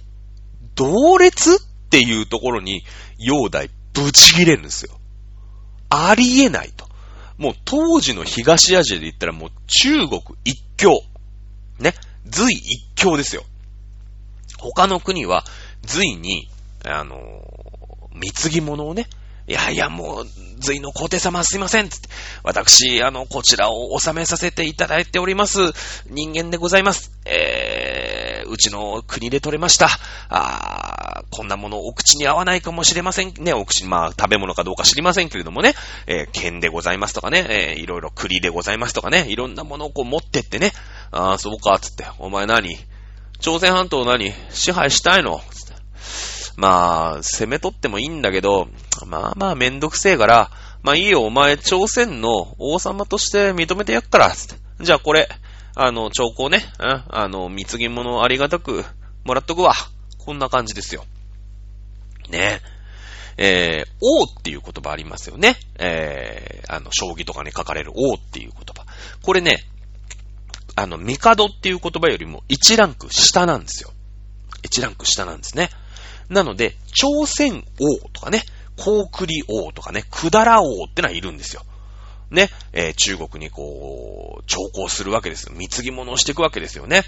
[0.75, 1.59] 同列っ
[1.91, 2.83] ていうところに、
[3.19, 4.99] 煬帝ぶち切れるんですよ。
[5.91, 6.89] ありえないと。
[7.39, 11.03] もう当時の東アジアで言ったらもう中国一強。
[11.79, 11.95] ね？
[12.31, 13.45] 隋一強ですよ。
[14.59, 15.45] 他の国は
[15.85, 16.49] 隋に、
[16.85, 17.19] あの
[18.15, 19.09] 貢ぎ物をね、
[19.49, 20.27] いやいや、もう、
[20.61, 22.09] 隋の皇帝様すいませんつって、
[22.45, 25.59] 私、あの、こちらを収めさせていただいております
[26.09, 27.11] 人間でございます。
[27.25, 29.89] えー、うちの国で取れました。
[30.29, 33.35] あこんなものお口に合わないかもしれません。
[33.39, 35.75] ね、お口、まあ、食べ物かどうか知りませんけれどもね、
[36.07, 40.73] えー、剣でございますとかね、えー、いろいろ栗でございますとかね、いろんなものをこう持ってってね、
[41.11, 42.77] ああ、そうか、つって、お前何？
[43.41, 44.33] 朝鮮半島何？
[44.51, 45.41] 支配したいの？
[45.51, 45.72] つって。
[46.57, 48.69] まあ、攻め取ってもいいんだけど、
[49.07, 50.51] まあまあめんどくせえから、
[50.83, 54.63] まあいいよ、お前朝鮮の王様として認めてやっから、つって。
[54.81, 55.29] じゃあこれ、
[55.75, 58.85] あの、兆候ね、うん、あの、貢ぎ物ありがたく
[59.25, 59.73] もらっとくわ。
[60.19, 61.05] こんな感じですよ。
[62.29, 62.61] ね
[63.37, 63.85] え。
[63.87, 65.57] ー、王っていう言葉ありますよね。
[65.79, 68.85] えー、あの、将棋とかに書かれる王っていう言葉。
[69.23, 69.65] これね、
[70.75, 73.91] あの、帝っていう言葉よりも1ランク下なんですよ。
[74.63, 75.71] 1ランク下なんですね。
[76.33, 78.43] なので、朝鮮王とかね、
[78.77, 81.63] 高栗王とかね、くだら王ってのはいるんですよ。
[82.31, 85.53] ね、えー、中国にこう、徴工するわけです。
[85.53, 87.03] 貢ぎ物をしていくわけですよね。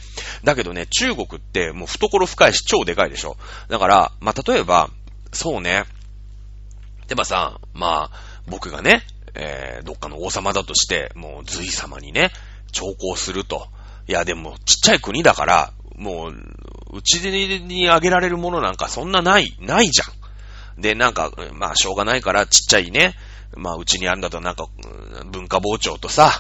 [0.45, 3.39] だけどね、中国ってもう懐深いし超でかいでしょ。
[3.69, 4.91] だから、まあ、例えば、
[5.33, 5.85] そうね。
[7.09, 9.03] でばさ、まあ、僕がね、
[9.35, 12.31] えー、どっかの王様だとして、もう隋様にね、
[12.73, 13.69] 徴工すると。
[14.07, 20.05] いや、でも、ちっちゃい国だから、もう、うちにあげられるものなんかそんなない、ないじゃ
[20.79, 20.81] ん。
[20.81, 23.15] で、なんか、まあ、しょうがないから、ちっちゃいね、
[23.57, 24.67] まあ、うちにあんだと、なんか、
[25.27, 26.33] 文化包丁とさ、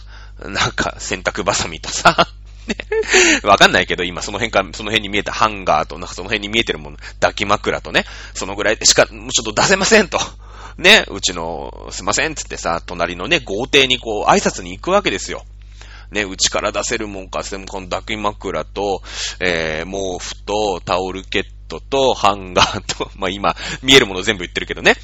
[0.43, 2.29] なんか、洗濯バサミとさ、
[2.67, 2.77] ね。
[3.45, 10.19] わかんないけど、今その辺から、その辺に見えたハンガーと、なんかその辺に見えてるもの、抱き枕とね、そのぐらいしか、もうちょっと出せませんと。
[10.79, 15.45] ね、うちの、すいませんつってさ、隣のね、豪邸にこう、挨拶に行くわけですよ。
[16.15, 19.03] ね、うちから出せるもんか、でもこの抱き枕と、
[19.41, 24.97] えー、毛布と、タオルケットと、ハンガーと、 まあ、今、見えるもの全部言ってるけどね、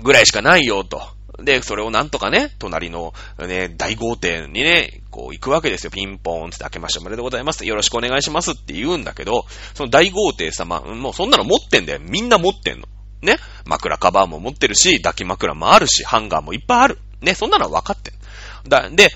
[0.00, 1.02] ぐらいしかないよ、と。
[1.42, 5.90] で、それをなんとかね、隣のね、大豪邸にね、こう行くわけですよ。
[5.90, 7.66] ピンポーンって開けましておめでとうございます。
[7.66, 9.44] よろしくお願いしますって言うんだけど、
[9.74, 11.98] その大豪邸様、もうそんなの持ってんだよ。
[12.00, 12.86] みんな持ってんの。
[13.20, 13.38] ね。
[13.66, 16.98] 枕カバーも持ってるし、抱き枕もあるし、ハンガーもいっぱいある。
[17.20, 17.34] ね。
[17.34, 18.88] そんなのは分かってんだ。
[18.90, 19.08] で、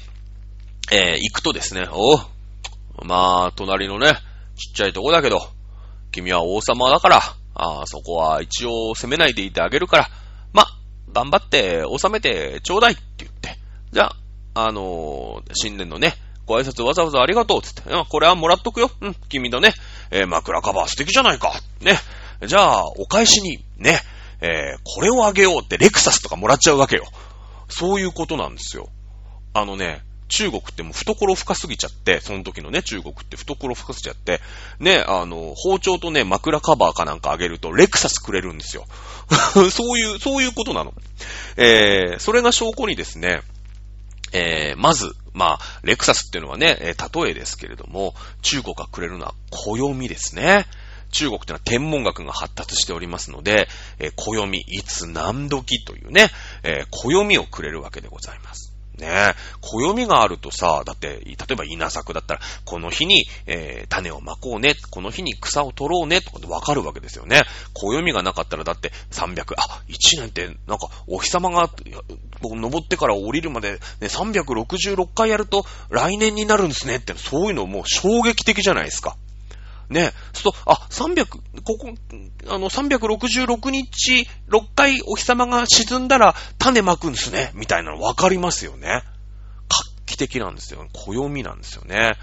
[0.90, 2.16] えー、行くとですね、お
[3.04, 4.14] まあ、隣のね、
[4.56, 5.40] ちっちゃいとこだけど、
[6.12, 7.20] 君は王様だから、
[7.54, 10.08] あそこは一応責めないでいてあげるから、
[10.52, 10.66] ま、
[11.12, 13.56] 頑張って収めてちょうだいって言って。
[13.92, 14.12] じゃ
[14.54, 16.14] あ、あのー、新年のね、
[16.46, 18.90] ご挨拶わざわざありがとうって言って、これはもらっとくよ。
[19.00, 19.74] うん、君のね、
[20.10, 21.52] えー、枕カバー素敵じゃないか。
[21.82, 21.98] ね。
[22.46, 24.00] じゃあ、お返しに、ね、
[24.40, 27.04] えー、これをあげようってレクサスとかもらっちゃうわけよ。
[27.68, 28.88] そういうことなんですよ。
[29.52, 34.40] あのね、中国ってもう懐深すぎちゃって、その時のね、中国って懐深すぎちゃって、
[34.78, 38.86] ね、あの、包丁とね、枕カバーかなんかあげると、レクサスくれるんですよ。
[39.70, 40.94] そういう、そういうことなの。
[41.56, 43.42] えー、それが証拠にですね、
[44.32, 50.66] えー、まず、まあ、レクサスっていうのはね、えー、例えですけれども、中国がくれるのは暦ですね。
[51.10, 53.68] 中国ってのは天文学が発達しておりますので、
[53.98, 56.28] えー、暦、いつ何時というね、
[56.62, 58.67] えー、暦をくれるわけでございます。
[58.98, 67.42] ねえ、暦があるとさ、だって、例えば稲作だったら、この日に、えー、種をまこうね、この日に草を取ろうね、とかでわかるわけですよね。
[67.74, 71.70] 暦がなかったら、だって300、あ、1年って、なんか、お日様が、
[72.42, 79.16] 登ってから降りるまで、ね、366回やると、来年になるんですねって、そういうのもう衝撃的じゃないですか。
[79.90, 80.12] ね。
[80.32, 81.26] そうと、あ、300、
[81.64, 81.94] ここ、
[82.48, 87.50] あの、366日、6回お日様が沈んだら種まくんですね。
[87.54, 89.02] みたいなの分かりますよね。
[89.68, 89.76] 画
[90.06, 90.86] 期的なんですよ。
[90.92, 92.16] 暦なんですよね。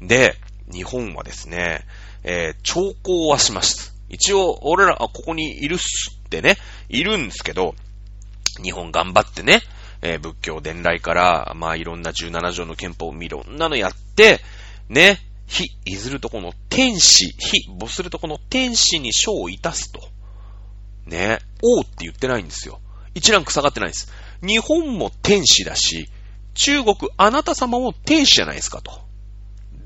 [0.00, 0.36] で、
[0.72, 1.84] 日本はですね、
[2.22, 3.94] えー、兆候はします。
[4.08, 6.56] 一応、俺ら、ここにいるっすってね、
[6.88, 7.74] いるんですけど、
[8.62, 9.60] 日本頑張ってね、
[10.02, 14.40] えー、仏教伝来から、まあいろんな17条の憲法をいろんなのやって、
[14.88, 20.00] ね、非いずるとこの天使、非母するとこの天使に章をいたすと。
[21.06, 21.38] ね。
[21.62, 22.80] 王って言ってないんですよ。
[23.14, 24.12] 一ランク下がってないんです。
[24.42, 26.08] 日本も天使だし、
[26.54, 28.92] 中国あなた様も天使じゃないですかと。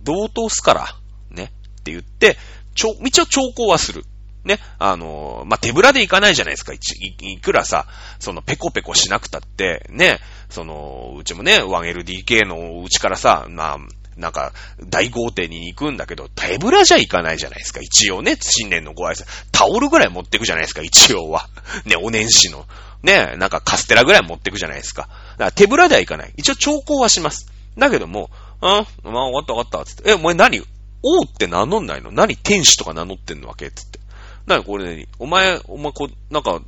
[0.02, 0.86] 同等すから、
[1.30, 1.52] ね。
[1.80, 2.36] って言って、
[2.74, 4.04] ちょ、一応兆候はする。
[4.44, 6.72] ね、あの、まあ、手ぶらで行かないじゃないですか。
[6.72, 6.78] い
[7.20, 7.86] いくらさ、
[8.18, 10.18] そのペコペコしなくたって、ね、
[10.50, 13.78] その、うちもね、1LDK のうちからさ、まあ、
[14.16, 14.52] なんか、
[14.88, 17.80] 大豪邸に行くんだけど、手ぶらじゃ行かないじゃないですか。
[17.80, 19.26] 一応ね、新年のご挨拶。
[19.52, 21.48] タオルぐらい持ってくじゃないですか、一応は。
[21.84, 22.66] ね、お年始の。
[23.02, 25.02] ね、なんかカステラぐらい持ってくじゃないですか。
[25.02, 26.32] だから手ぶらでは行かない。
[26.36, 27.50] 一応兆候はします。
[27.76, 30.10] だけども、うん、まあ、終わった終わった、つって。
[30.10, 30.60] え、お前何？
[31.02, 32.12] 王って名乗んないの？
[32.12, 32.36] 何？
[32.36, 33.48] 天使とか名乗ってんの？
[33.48, 33.70] わけ？
[33.70, 33.98] つって。
[34.46, 36.60] なにこれね、お前、お前こう、なんか、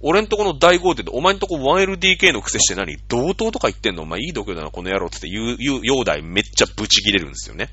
[0.00, 2.98] 俺んとこの大豪邸で、お前んとこ 1LDK の癖して何？
[3.08, 4.02] 同等とか言ってんの？
[4.02, 7.70] お前いい度胸だな、この野郎つって言う、言う、容体めっちゃブチ切れるんですよね。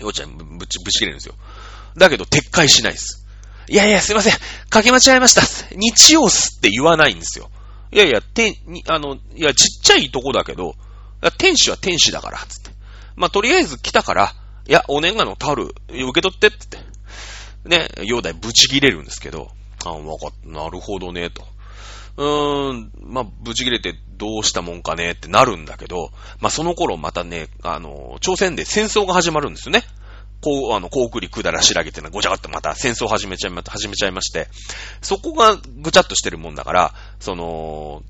[0.00, 1.34] ようちゃん、ぶち、ぶち切れるんですよ。
[1.96, 3.26] だけど、撤回しないです。
[3.68, 4.34] いやいや、すいません。
[4.68, 5.42] かけ間違えました。
[5.76, 7.50] 日曜すって言わないんですよ。
[7.92, 10.74] いやいや、天、に、あの、いや、ちっちゃいとこだけど、
[11.38, 12.70] 天使は天使だから、つって。
[13.16, 14.34] まあ、とりあえず来たから、
[14.66, 16.78] いや、お年賀のタオル、受け取って、つって。
[17.64, 19.50] ね、容体ブチ切れるんですけど、
[19.84, 21.44] あ、わかっ、なるほどね、と。
[22.16, 26.10] うーん、まあ、ブチ切れてどうしたもんかねってなるんだけど、
[26.40, 29.82] まあ、その頃またね、あの、朝鮮で戦争が始まるんですよね。
[30.42, 34.48] こう、あの、コークリくだらしらげてのごちゃごちゃまた戦争始めちゃいま、始めちゃいまして、
[35.02, 38.02] そこがぐちゃっとしてるもんだから、その、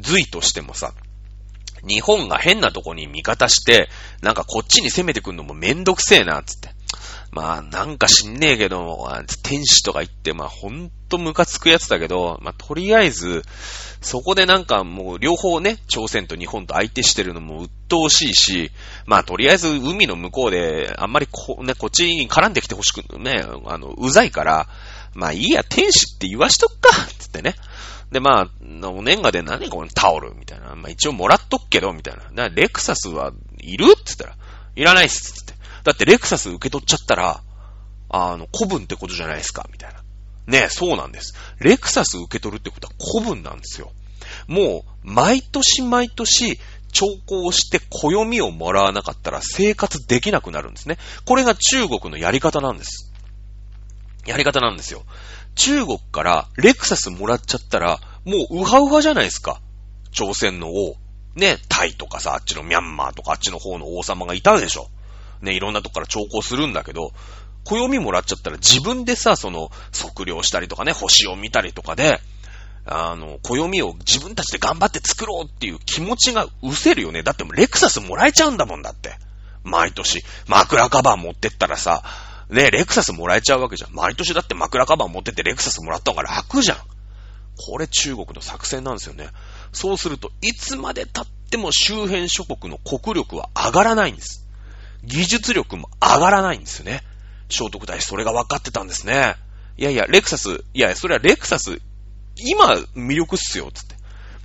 [0.00, 0.92] 随としてもさ、
[1.86, 3.88] 日本が変なとこに味方して、
[4.22, 6.70] なんかこっちに攻めてくんのもめんどくせえな、つって。
[7.38, 9.08] まあ、なんか知んねえけど、
[9.44, 13.44] 天使とか言って、まあ、ほんとムカつくやつだけど、まあ、とりあえず、
[14.00, 18.72] そこでなんかもう両方ね、朝鮮と日本と相手してるのも鬱陶しいし、
[19.06, 24.66] まあ、とりあえず海の向こうで、あんまりこ、ね、こっちに絡んできてほしくね、あの、うざいから、
[25.14, 27.54] まあ、いいや、天使って言わしとくかつってね。
[28.10, 30.74] で、まあ、お年賀で何このタオルみたいな。
[30.74, 32.48] まあ、一応もらっとくけど、みたいな。
[32.48, 33.92] レクサスはいる？
[33.92, 34.36] って言ったら、
[34.74, 35.34] いらないっす。
[35.34, 35.57] つって
[35.88, 37.40] だってレクサス受け取っちゃったら、
[38.10, 40.02] あの、古文ってことじゃないですか、みたいな。
[40.46, 41.32] ねそうなんです。
[41.60, 43.90] レクサス受け取るってことは古文なんですよ。
[44.48, 46.60] もう、毎年毎年、
[46.92, 50.98] 兆候をして暦をもらわなかったら生活できなくなるんですね。
[51.24, 53.10] これが中国のやり方なんです。
[54.26, 55.04] やり方なんですよ。
[55.54, 59.62] 中国からレクサスもらっちゃったら、もうウハウハじゃないですか。
[60.12, 60.96] 朝鮮の王。
[61.34, 64.90] ね、タイとかさ、あっちのミャンマーとかあっちの方の王様がいたでしょ。
[65.42, 67.12] ね、いろんなとこから兆候するんだけど、
[67.64, 72.20] 暦もらっちゃったら自分でさ、その、測量したりとかね、星を見たりとかで、
[72.86, 77.22] あの、暦を自分たちで頑張って作ろうっていう気持ちが失せるよね。
[77.22, 79.18] だってもうレクサスもらえちゃうんだもんだって。
[79.62, 80.24] 毎年。
[80.46, 82.02] 枕カバー持ってったらさ、
[82.48, 83.92] ね、レクサスもらえちゃうわけじゃん。
[83.92, 86.78] 毎年だって枕カバー持ってってレクサスもらった方が楽じゃん。
[87.58, 89.28] これ中国の作戦なんですよね。
[89.72, 94.47] そうすると、いつまで経っても周辺諸国の国力は上がらないんです。
[95.04, 97.02] 技術力も上がらないんですよね。
[97.48, 99.36] 聖徳太子それが分かってたんですね。
[99.76, 101.80] いやいや、レクサス、いやいや、それはレクサス、
[102.36, 103.96] 今魅力っすよ、つって。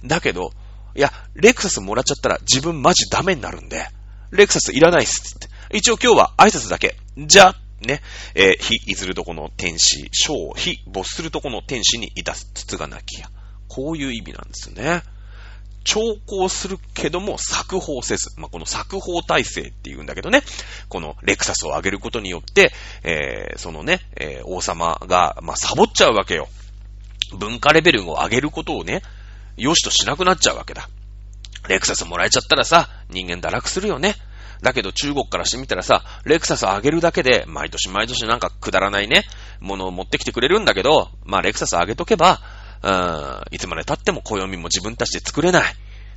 [0.05, 0.51] だけど、
[0.95, 3.87] いや、レクサスもらっちゃったら自分マジダメになるんで、
[4.31, 5.47] レクサスいらないっす、つって。
[5.75, 6.97] 一応今日は挨拶だけ。
[7.17, 8.01] じゃ、ね、
[8.35, 13.29] えー、非いずるとこの天使、小、非没するとこの天使にいたす筒がなきや。
[13.67, 15.03] こういう意味なんですよね。
[15.83, 18.29] 兆候するけども作法せず。
[18.37, 20.43] まあ、この作法体制っていうんだけどね、
[20.89, 22.71] このレクサスを上げることによって、
[23.03, 26.47] えー、そのね、えー、王様が、まあ、サボっちゃうわけよ。
[27.37, 29.01] 文化レベルを上げることをね、
[29.57, 30.89] 良しとしなくなっちゃうわけだ。
[31.67, 34.15] レクサスもらえちゃったらさ、人間堕落するよね。
[34.61, 39.25] だけど中国からしてみたらさ、レクサス上げるだけで、毎年毎年なんかくだらないね、
[39.59, 42.39] ものを持ってきてくれるんだけど、まあレクサス上げとけば、
[42.83, 45.75] うん、いつまで経っても暦も自分たちで作れない。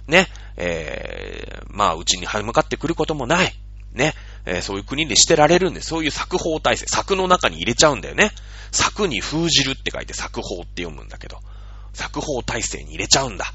[0.09, 3.53] ね、えー、まあ、うちに向かってくることもない。
[3.93, 4.14] ね、
[4.45, 8.31] えー、そういう国でしてられるんで、そういう作法体制、作の中に入れちゃうんだよね。
[8.73, 11.39] 作に封じるって書いて作法って読むんだけど、
[11.95, 13.47] 作法体制に入れちゃうんだ。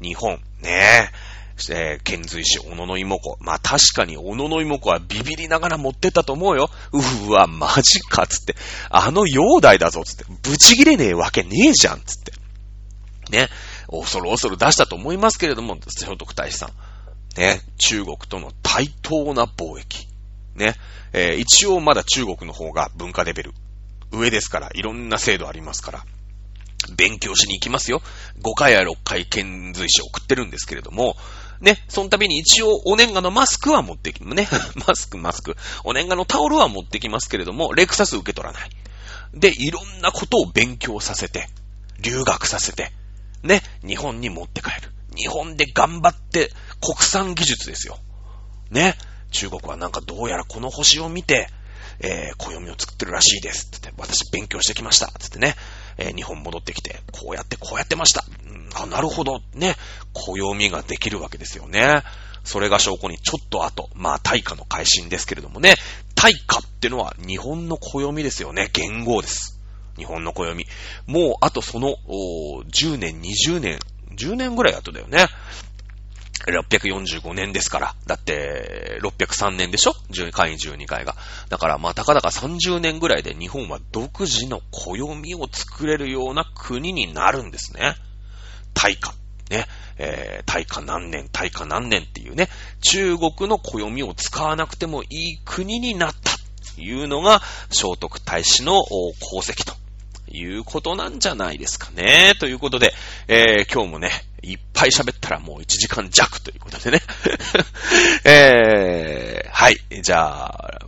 [0.00, 1.10] 日本、ねえ、
[1.70, 3.36] えー、遣隋使、小野の妹子。
[3.40, 6.70] まあ確かに小野の妹子はビビりながら持ってったと思うよ。
[6.92, 8.56] うわ、マジか、つって。
[8.88, 10.24] あの容体だぞ、つって。
[10.42, 12.41] ブチ切れねえわけねえじゃん、つって。
[13.32, 13.48] ね、
[13.90, 16.70] 恐る恐る出したと思いますけれども、聖徳太子さん。
[17.36, 20.06] ね、中国との対等な貿易。
[20.54, 20.74] ね、
[21.14, 23.52] えー、一応まだ中国の方が文化レベル
[24.12, 26.04] 上ですから、いろんな制度ありますから、
[26.94, 28.02] 勉強しに行きますよ。
[28.42, 31.16] 5回や6回遣隋使送ってるんですけれども、
[31.60, 34.48] ね、その度に一応お年賀のマスクは持ってき、ね、
[34.86, 38.70] マスク、マスク、お年賀のタオルは持ってきますけれども、レクサス受け取らない。
[39.32, 41.48] で、いろんなことを勉強させて、
[42.00, 42.92] 留学させて、
[43.42, 44.92] ね、日本に持って帰る。
[45.16, 47.98] 日本で頑張って国産技術ですよ。
[48.70, 48.96] ね、
[49.30, 51.48] 中国はなんかどうやらこの星を見て、
[52.00, 53.68] えー、暦を作ってるらしいです。
[53.70, 55.08] つって、私勉強してきました。
[55.18, 55.54] つってね、
[55.98, 58.24] えー、日本戻ってきて、こうやってこうやってました。
[58.46, 59.40] うん、あ、なるほど。
[59.54, 59.76] ね、
[60.12, 62.02] 暦ができるわけですよね。
[62.44, 65.74] それが証拠にちょっと後、まあ大化の改新ですけれどもね、
[66.14, 68.70] 大化ってのは日本の暦ですよね。
[68.72, 69.60] 元号です。
[70.02, 70.66] 日本の暦。
[71.06, 73.78] もうあとその、10年、20年、
[74.16, 75.26] 10年ぐらい後だよね。
[76.46, 77.94] 645年ですから。
[78.06, 81.14] だって、603年でしょ ?10 回12回が。
[81.48, 87.94] だから、まあ、たかだか30年ぐらいで日本は独自の暦を作れるような国になるんですね。
[88.74, 89.14] 大化。
[89.50, 89.66] ね。
[89.98, 92.48] えー、大化何年、大化何年っていうね、
[92.80, 96.32] 中国の暦を使わなくてもいい国になった
[96.74, 97.40] というのが、
[97.70, 98.82] 聖徳太子の
[99.20, 99.74] 功績と
[100.32, 102.32] いうことなんじゃないですかね。
[102.40, 102.92] ということで、
[103.28, 104.10] えー、今日もね、
[104.42, 107.02] いっぱい喋ったらもう1時間弱ということでね。
[108.24, 109.78] えー、はい。
[110.02, 110.78] じゃあ、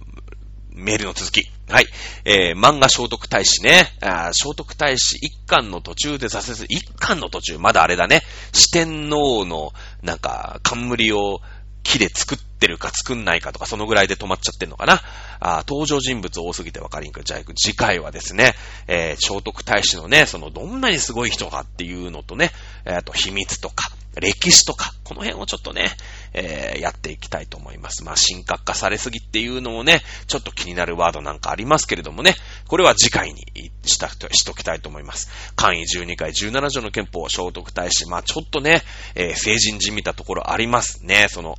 [0.71, 1.49] メールの続き。
[1.69, 1.87] はい。
[2.25, 3.93] えー、漫画聖徳太子ね。
[4.01, 8.23] あ聖徳太子一巻の途中で挫折、一巻の途中、まだあれだね。
[8.53, 9.73] 四天王の、
[10.03, 11.41] なんか、冠を
[11.83, 15.03] 木で作っててるか作んないかとか、そのぐらいで止まっちゃってんのかな。
[15.41, 17.23] あ登場人物多すぎてわかりんく。
[17.23, 18.55] じゃあ、次回はですね、
[18.87, 22.53] えー、聖徳太子のね、そのどんなにすごい人かっていうのとね、
[22.87, 25.91] えー、と秘密とか、歴史とか、この辺をちょっとね、
[26.35, 28.05] えー、やっていきたいと思います。
[28.05, 32.35] まあ、神格化されすぎっていうのもね、ちょっと気になるワードなんかありますけれどもね、
[32.67, 33.45] これは次回に
[33.85, 35.31] したと、しときたいと思います。
[35.55, 38.83] 簡易12回17条の憲法、聖徳太子、まあ、ちょっとね、
[39.15, 41.27] えー、成人じみたところありますね。
[41.29, 41.57] その、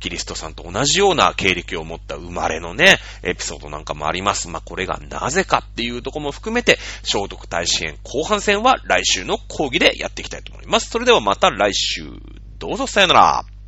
[0.00, 4.48] キリストさんと同じような経歴を持った生まれのね、エピソードなんかもあります。
[4.48, 10.90] まあ、これがなぜかっていうとこも含めて、聖徳太子編後半戦は来週の講義でやっていきたいと思います。
[10.90, 12.04] それではまた来週、
[12.58, 13.59] どうぞさよなら。